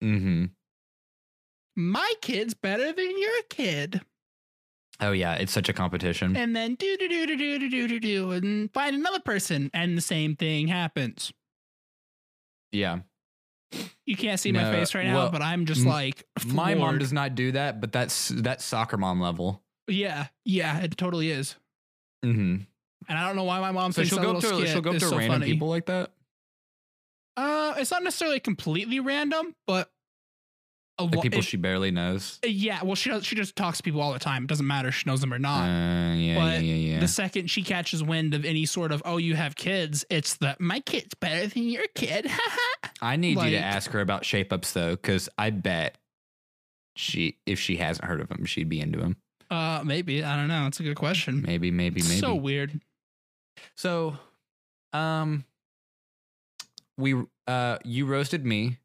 [0.04, 0.52] Mhm.
[1.90, 4.02] My kid's better than your kid.
[5.00, 6.36] Oh yeah, it's such a competition.
[6.38, 9.72] And then do do do do do do do do do, and find another person,
[9.74, 11.32] and the same thing happens.
[12.72, 13.00] yeah.
[14.06, 17.36] You can't see my face right now, but I'm just like My mom does not
[17.36, 19.64] do that, but that's that's soccer mom level.
[19.88, 21.56] Yeah, yeah, it totally is.
[22.26, 22.58] Mm-hmm.
[23.08, 24.82] And I don't know why my mom So thinks she'll that go up to she'll
[24.82, 25.46] go up to random funny.
[25.54, 26.12] people like that.
[27.38, 29.90] Uh, it's not necessarily completely random, but
[31.06, 32.40] a Like people she barely knows.
[32.46, 32.84] yeah.
[32.84, 34.44] Well, she does, she just talks to people all the time.
[34.44, 35.66] It doesn't matter if she knows them or Uh, not.
[35.66, 37.00] yeah, yeah, but yeah, yeah.
[37.00, 40.56] The second she catches wind of any sort of oh you have kids, it's the
[40.60, 42.30] my kid's better than your kid.
[43.02, 45.98] I need you to ask her about shape ups though, because I bet
[46.96, 49.18] she, if she hasn't heard of them, she'd be into them.
[49.50, 50.68] uh, maybe I don't know.
[50.68, 51.42] It's a good question.
[51.42, 52.18] Maybe, maybe, maybe.
[52.20, 52.80] So weird.
[53.76, 54.18] So,
[54.94, 55.46] um,
[56.98, 57.16] we
[57.48, 58.78] uh, you roasted me.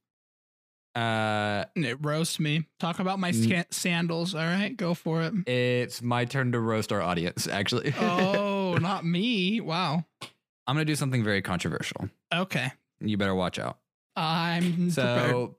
[0.97, 2.67] Uh, It roasts me.
[2.81, 3.45] Talk about my Mm.
[3.45, 4.35] sca- sandals.
[4.35, 5.35] All right, go for it.
[5.49, 7.47] it's my turn to roast our audience.
[7.61, 9.61] Actually, oh, not me.
[9.61, 10.05] Wow.
[10.67, 12.09] I'm gonna do something very controversial.
[12.35, 13.79] Okay, You better watch out.
[14.17, 15.55] I'm So, prepared.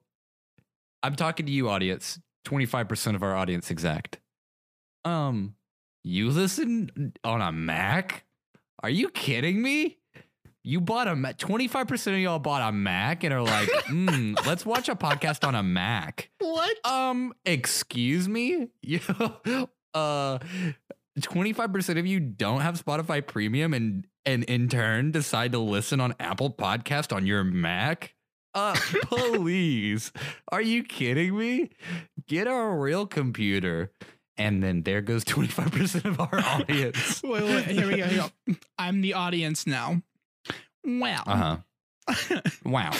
[1.04, 2.20] I'm talking to you, audience.
[2.46, 4.20] 25% of our audience exact.
[5.06, 5.56] Um,
[6.04, 8.26] you listen on a Mac?
[8.82, 9.98] Are you kidding me?
[10.68, 11.38] You bought a Mac.
[11.38, 15.56] 25% of y'all bought a Mac and are like, hmm, let's watch a podcast on
[15.56, 16.30] a Mac.
[16.40, 16.86] What?
[16.86, 18.68] Um, excuse me?
[18.82, 19.00] You
[19.94, 20.40] uh
[21.18, 26.14] 25% of you don't have Spotify premium and and in turn decide to listen on
[26.20, 28.14] Apple Podcast on your Mac?
[28.54, 30.12] Uh please.
[30.52, 31.70] Are you kidding me?
[32.28, 33.94] Get a real computer.
[34.38, 37.24] And then there goes 25% of our audience.
[37.24, 38.06] Wait, wait, here we go.
[38.06, 38.60] Here we go.
[38.78, 40.02] I'm the audience now.
[40.88, 41.58] Well, Uh-huh.
[42.66, 42.92] Wow.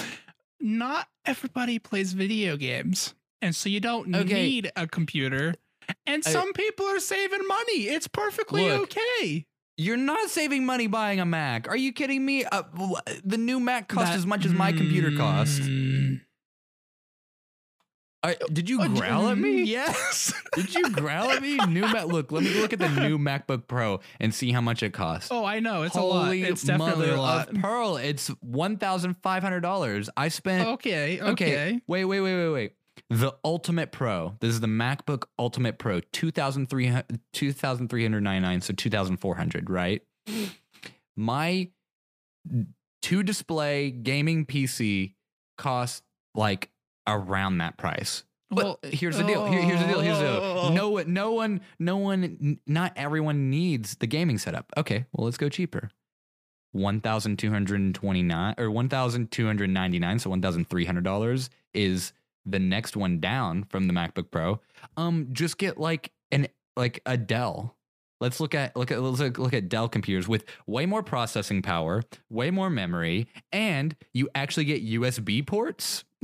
[0.60, 3.14] not everybody plays video games.
[3.42, 4.44] And so you don't Okay.
[4.50, 5.54] need a computer.
[6.06, 7.88] And I- some people are saving money.
[7.88, 9.46] It's perfectly Look, okay.
[9.78, 11.68] You're not saving money buying a Mac.
[11.70, 12.44] Are you kidding me?
[12.46, 12.64] Uh,
[13.24, 15.60] the new Mac costs That- as much as my computer costs.
[15.60, 16.22] Mm.
[18.24, 19.62] I, did you Uh, growl at me?
[19.78, 20.34] Yes.
[20.56, 21.58] Did you growl at me?
[21.68, 22.08] New Mac.
[22.08, 25.30] Look, let me look at the new MacBook Pro and see how much it costs.
[25.32, 25.84] oh, I know.
[25.84, 26.34] It's a lot.
[26.36, 27.54] It's definitely a lot.
[27.54, 27.98] pearl!
[27.98, 30.10] It's one thousand five hundred dollars.
[30.18, 31.20] I spent Okay.
[31.22, 31.32] Okay.
[31.32, 31.82] Okay.
[31.88, 32.74] Wait, wait, wait, wait, wait.
[33.12, 34.36] The Ultimate Pro.
[34.40, 40.02] This is the MacBook Ultimate Pro, 2300 2399 so 2400 right?
[41.16, 41.70] My
[43.02, 45.14] two display gaming PC
[45.58, 46.02] costs
[46.36, 46.70] like
[47.08, 48.24] around that price.
[48.50, 49.46] But Well, here's the deal.
[49.48, 50.00] Here- here's the deal.
[50.00, 50.34] Here's the deal.
[50.42, 50.74] oh.
[50.74, 54.72] No one, no one, no one, not everyone needs the gaming setup.
[54.78, 55.90] Okay, well, let's go cheaper.
[56.74, 62.14] 1229 or 1299 so $1300 is
[62.46, 64.60] the next one down from the macbook pro
[64.96, 67.76] um just get like an like a dell
[68.22, 71.62] let's look at look at let's look, look at dell computers with way more processing
[71.62, 76.04] power way more memory and you actually get usb ports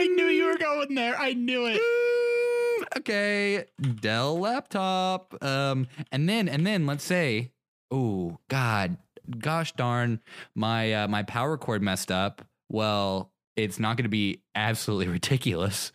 [0.00, 1.14] I knew you were going there.
[1.14, 1.78] I knew it.
[1.78, 3.66] Mm, okay.
[4.00, 5.36] Dell laptop.
[5.44, 7.50] Um and then and then let's say
[7.90, 8.96] oh god
[9.38, 10.20] gosh darn
[10.54, 12.40] my uh, my power cord messed up.
[12.70, 15.92] Well it's not going to be absolutely ridiculous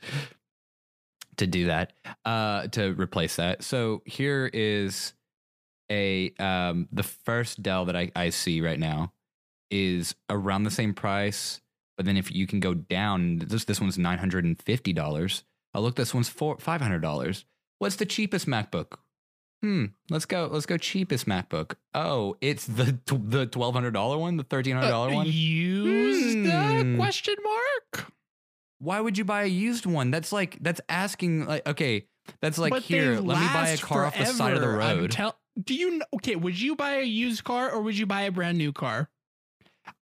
[1.38, 1.94] to do that
[2.26, 3.64] uh to replace that.
[3.64, 5.16] So here is
[5.92, 9.14] a um the first dell that i i see right now
[9.72, 11.60] is around the same price
[11.98, 15.44] but then if you can go down this this one's $950
[15.74, 17.44] oh look this one's four $500
[17.80, 18.98] what's the cheapest macbook
[19.62, 25.14] hmm let's go let's go cheapest macbook oh it's the the $1200 one the $1300
[25.14, 26.98] one Uh, Used uh, Hmm.
[26.98, 28.12] question mark.
[28.80, 32.08] why would you buy a used one that's like that's asking like okay
[32.42, 35.12] that's like But here let me buy a car off the side of the road
[35.12, 36.36] tell- do you okay?
[36.36, 39.10] Would you buy a used car or would you buy a brand new car?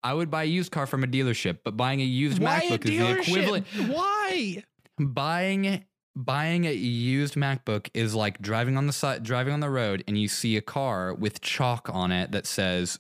[0.04, 2.62] I would buy a used car from a dealership but buying a used Why a
[2.78, 4.64] macbook is the equivalent Why?
[5.00, 10.04] buying buying a used macbook is like driving on the side driving on the road
[10.08, 13.00] and you see a car with chalk on it that says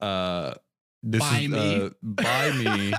[0.00, 0.54] uh
[1.02, 1.76] this Buy is me.
[1.84, 2.92] uh, buy me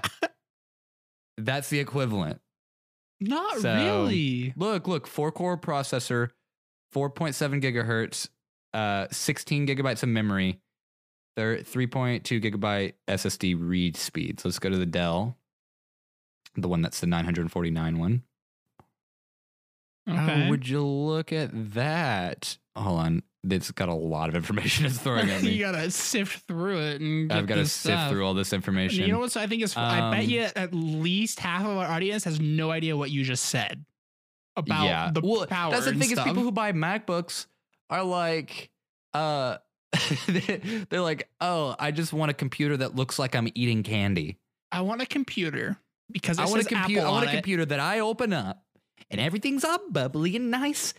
[1.38, 2.40] that's the equivalent
[3.20, 4.54] Not So- really.
[4.56, 6.30] look look four core processor
[6.96, 8.30] 4.7 gigahertz
[8.74, 10.60] uh 16 gigabytes of memory
[11.36, 15.38] thir- 3.2 gigabyte ssd read speeds let's go to the dell
[16.56, 18.24] the one that's the 949 one
[20.10, 20.44] Okay.
[20.46, 22.58] Oh, would you look at that?
[22.76, 23.24] Hold on.
[23.50, 25.52] It's got a lot of information it's throwing at me.
[25.52, 29.06] you gotta sift through it and I've got to sift through all this information.
[29.06, 29.36] You know what?
[29.38, 32.70] I think is I bet Um, you at least half of our audience has no
[32.72, 33.86] idea what you just said
[34.58, 35.12] about yeah.
[35.14, 35.72] the well, power.
[35.72, 37.48] that's the thing is people who buy MacBooks
[37.90, 38.72] are like,
[39.14, 39.58] uh,
[40.90, 44.38] they're like, oh, I just want a computer that looks like I'm eating candy.
[44.72, 45.78] I want a computer
[46.12, 47.06] because I want a computer.
[47.06, 47.34] I want a it.
[47.34, 48.64] computer that I open up
[49.10, 50.94] and everything's all bubbly and nice,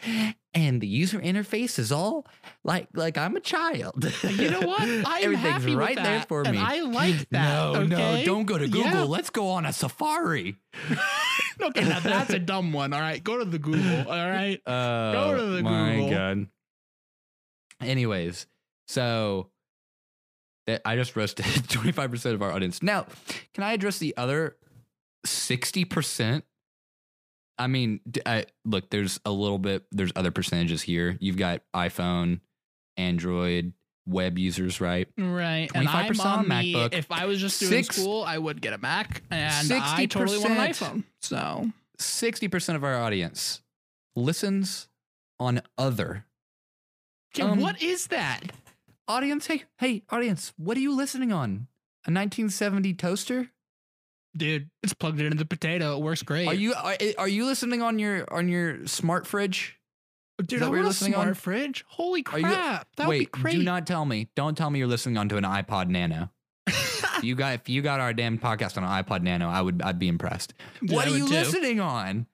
[0.54, 2.26] and the user interface is all
[2.62, 4.12] like like I'm a child.
[4.22, 4.80] You know what?
[4.82, 6.58] I'm Everything's happy right with there for and me.
[6.58, 7.72] I like that.
[7.72, 8.90] No, no, don't go to Google.
[8.90, 9.02] Yeah.
[9.02, 10.56] Let's go on a safari.
[11.60, 12.92] okay, now that's a dumb one.
[12.92, 14.10] All right, go to the Google.
[14.10, 14.60] All right.
[14.66, 16.10] Oh go to the my Google.
[16.10, 16.46] god.
[17.80, 18.46] Anyways,
[18.86, 19.50] so
[20.66, 22.82] that I just roasted 25% of our audience.
[22.82, 23.06] Now,
[23.52, 24.56] can I address the other
[25.26, 26.42] 60%?
[27.58, 31.16] I mean, I, look, there's a little bit, there's other percentages here.
[31.20, 32.40] You've got iPhone,
[32.96, 33.72] Android,
[34.06, 35.06] web users, right?
[35.16, 35.70] Right.
[35.74, 36.94] And 25% I'm on on the, MacBook.
[36.94, 40.38] if I was just doing Six- school, I would get a Mac, and I totally
[40.38, 40.74] want an 60%.
[40.74, 41.04] iPhone.
[41.22, 41.70] So
[42.00, 43.60] 60% of our audience
[44.16, 44.88] listens
[45.38, 46.24] on other.
[47.34, 48.40] okay, Um, what is that?
[49.06, 51.68] Audience, hey, hey, audience, what are you listening on?
[52.06, 53.50] A 1970 toaster?
[54.36, 55.96] Dude, it's plugged into the potato.
[55.96, 56.48] It works great.
[56.48, 59.78] Are you are, eh, are you listening on your on your smart fridge?
[60.44, 61.34] Dude, I what you're want a listening smart on?
[61.34, 61.84] fridge.
[61.86, 62.42] Holy Are crap.
[62.42, 63.52] you- that Wait, would be great.
[63.58, 64.28] do not tell me.
[64.34, 66.30] Don't tell me you're listening onto an iPod Nano.
[67.22, 69.98] You got if you got our damn podcast on an iPod Nano, I would I'd
[70.00, 70.52] be impressed.
[70.82, 71.34] Yeah, what I are would you too.
[71.34, 72.26] listening on?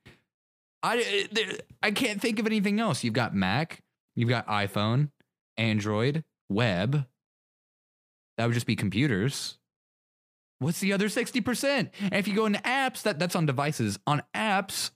[0.82, 1.46] I eh, there,
[1.82, 3.04] I can't think of anything else.
[3.04, 3.82] You've got Mac,
[4.16, 5.10] you've got iPhone,
[5.58, 7.06] Android, web.
[8.36, 9.58] That would just be computers.
[10.58, 11.64] What's the other 60%?
[12.02, 13.98] And if you go into apps, that, that's on devices.
[14.06, 14.90] On apps,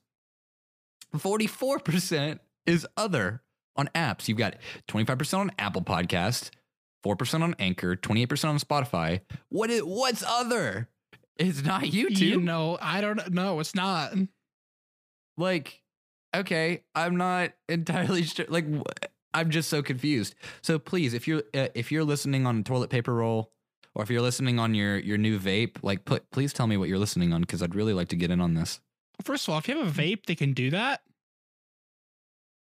[1.16, 3.42] 44% is other
[3.76, 4.28] on apps.
[4.28, 4.57] You've got
[4.88, 6.50] 25% on Apple Podcast,
[7.05, 9.20] 4% on Anchor, 28% on Spotify.
[9.48, 10.88] What is what's other?
[11.36, 12.18] It's not YouTube.
[12.20, 13.61] You know, I don't know.
[13.61, 14.12] It's not.
[15.36, 15.80] like
[16.36, 18.82] okay i'm not entirely sure like wh-
[19.35, 23.12] i'm just so confused so please if you're uh, if you're listening on toilet paper
[23.14, 23.51] roll
[23.95, 26.89] or if you're listening on your your new vape like put please tell me what
[26.89, 28.80] you're listening on because i'd really like to get in on this
[29.22, 31.01] First of all, if you have a vape that can do that,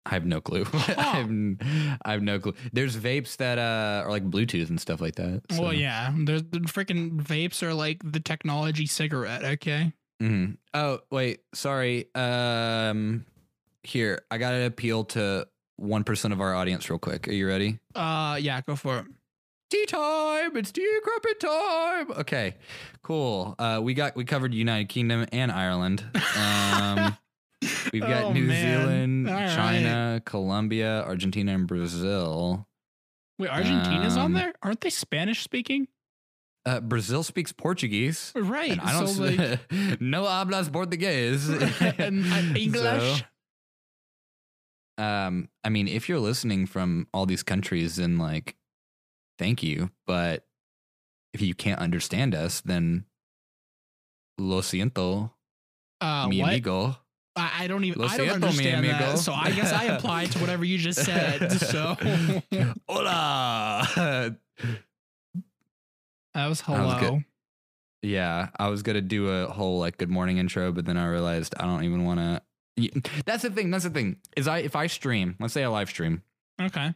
[0.06, 0.66] I have no clue.
[0.74, 0.78] I,
[1.24, 2.54] have, I have no clue.
[2.74, 5.44] There's vapes that uh, are like Bluetooth and stuff like that.
[5.52, 9.46] so- well, yeah, there's the freaking vapes are like the technology cigarette.
[9.46, 9.94] Okay.
[10.22, 10.58] Mhm.
[10.74, 12.08] Oh wait, sorry.
[12.16, 13.26] Um,
[13.84, 15.48] here I got an appeal to
[15.78, 17.28] one percent of our audience real quick.
[17.28, 17.80] Are you ready?
[17.94, 19.06] Uh, yeah, go for it.
[19.72, 20.56] Tea time!
[20.58, 22.12] It's tea crumpet time.
[22.22, 22.56] Okay,
[23.02, 23.56] cool.
[23.58, 26.04] Uh, we got we covered United Kingdom and Ireland.
[26.38, 27.18] Um,
[27.92, 28.82] we've got Oh, New man.
[28.82, 29.56] Zealand, All right.
[29.56, 32.68] China, Colombia, Argentina, and Brazil.
[33.40, 34.54] Wait, Argentina's on Um, there?
[34.64, 35.88] Aren't they Spanish speaking?
[36.66, 38.32] Uh, Brazil speaks Portuguese.
[38.36, 38.72] Right.
[38.72, 39.72] And I don't so like,
[40.02, 41.50] no hablas portugués.
[42.00, 43.20] and, uh, English.
[43.20, 43.26] So,
[44.98, 48.56] um, I mean, if you're listening from all these countries, then like,
[49.38, 49.90] thank you.
[50.08, 50.46] But
[51.34, 53.06] if you can't understand us, then
[54.38, 55.32] lo siento,
[56.02, 56.50] uh, mi what?
[56.50, 56.98] amigo.
[57.38, 58.02] I, I don't even.
[58.02, 59.20] Lo I don't siento, understand that.
[59.20, 61.52] So I guess I apply to whatever you just said.
[61.62, 61.98] So
[62.88, 64.38] Hola.
[66.34, 67.04] that was That was good.
[67.04, 67.22] hello.
[68.02, 71.56] yeah, I was gonna do a whole like good morning intro, but then I realized
[71.60, 72.42] I don't even want to.
[73.26, 73.72] That's the thing.
[73.72, 74.18] That's the thing.
[74.36, 76.24] Is I if I stream, let's say I live stream,
[76.62, 76.94] Okay.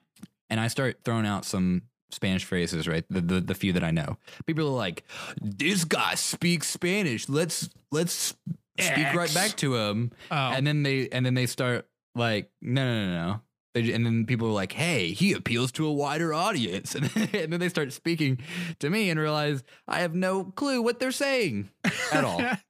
[0.50, 3.06] and I start throwing out some Spanish phrases, right?
[3.10, 4.18] The, the the few that I know.
[4.46, 5.04] People are like,
[5.42, 7.30] "This guy speaks Spanish.
[7.30, 8.34] Let's let's
[8.80, 12.84] speak right back to him." Oh, And then they and then they start like, "No,
[12.84, 13.42] no, no, no."
[13.76, 17.54] They, and then people are like, "Hey, he appeals to a wider audience," and, and
[17.54, 18.40] then they start speaking
[18.80, 21.70] to me and realize I have no clue what they're saying
[22.12, 22.42] at all.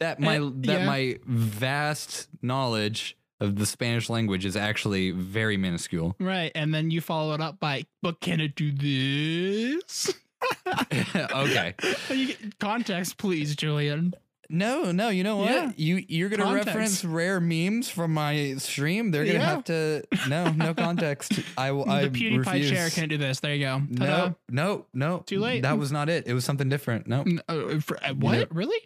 [0.00, 0.86] that my Uh, that yeah.
[0.86, 6.16] my vast knowledge of the Spanish language is actually very minuscule.
[6.18, 6.50] right.
[6.54, 10.12] And then you follow it up by, but can it do this?
[11.16, 11.74] okay.
[12.10, 14.14] You get- Context, please, Julian.
[14.50, 15.50] No, no, you know what?
[15.50, 15.72] Yeah.
[15.76, 16.66] You you're gonna Context.
[16.68, 19.10] reference rare memes from my stream.
[19.10, 19.44] They're gonna Yeah.
[19.50, 21.32] have to no, no context.
[21.58, 22.70] I will I the PewDiePie refuse.
[22.70, 23.40] chair can't do this.
[23.40, 23.82] There you go.
[23.98, 24.16] Ta-da.
[24.28, 25.18] No, no, no.
[25.26, 25.62] Too late.
[25.64, 26.26] That was not it.
[26.26, 27.06] It was something different.
[27.06, 28.38] No, uh, for- uh, what?
[28.38, 28.80] know- really?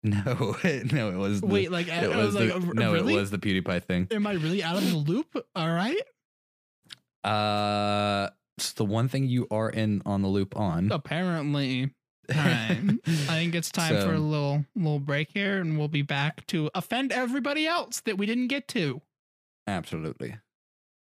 [0.02, 0.56] no,
[0.92, 1.10] no.
[1.10, 3.14] It was the, Wait, like, it I was was like, the, no, really?
[3.14, 4.08] it was the PewDiePie thing.
[4.10, 5.44] Am I really out of the loop?
[5.56, 6.00] All right.
[7.24, 10.90] Uh, it's the one thing you are in on the loop on.
[10.92, 11.90] Apparently.
[12.30, 12.78] All right.
[13.06, 16.70] I think it's time for a little little break here, and we'll be back to
[16.74, 19.00] offend everybody else that we didn't get to.
[19.66, 20.36] Absolutely.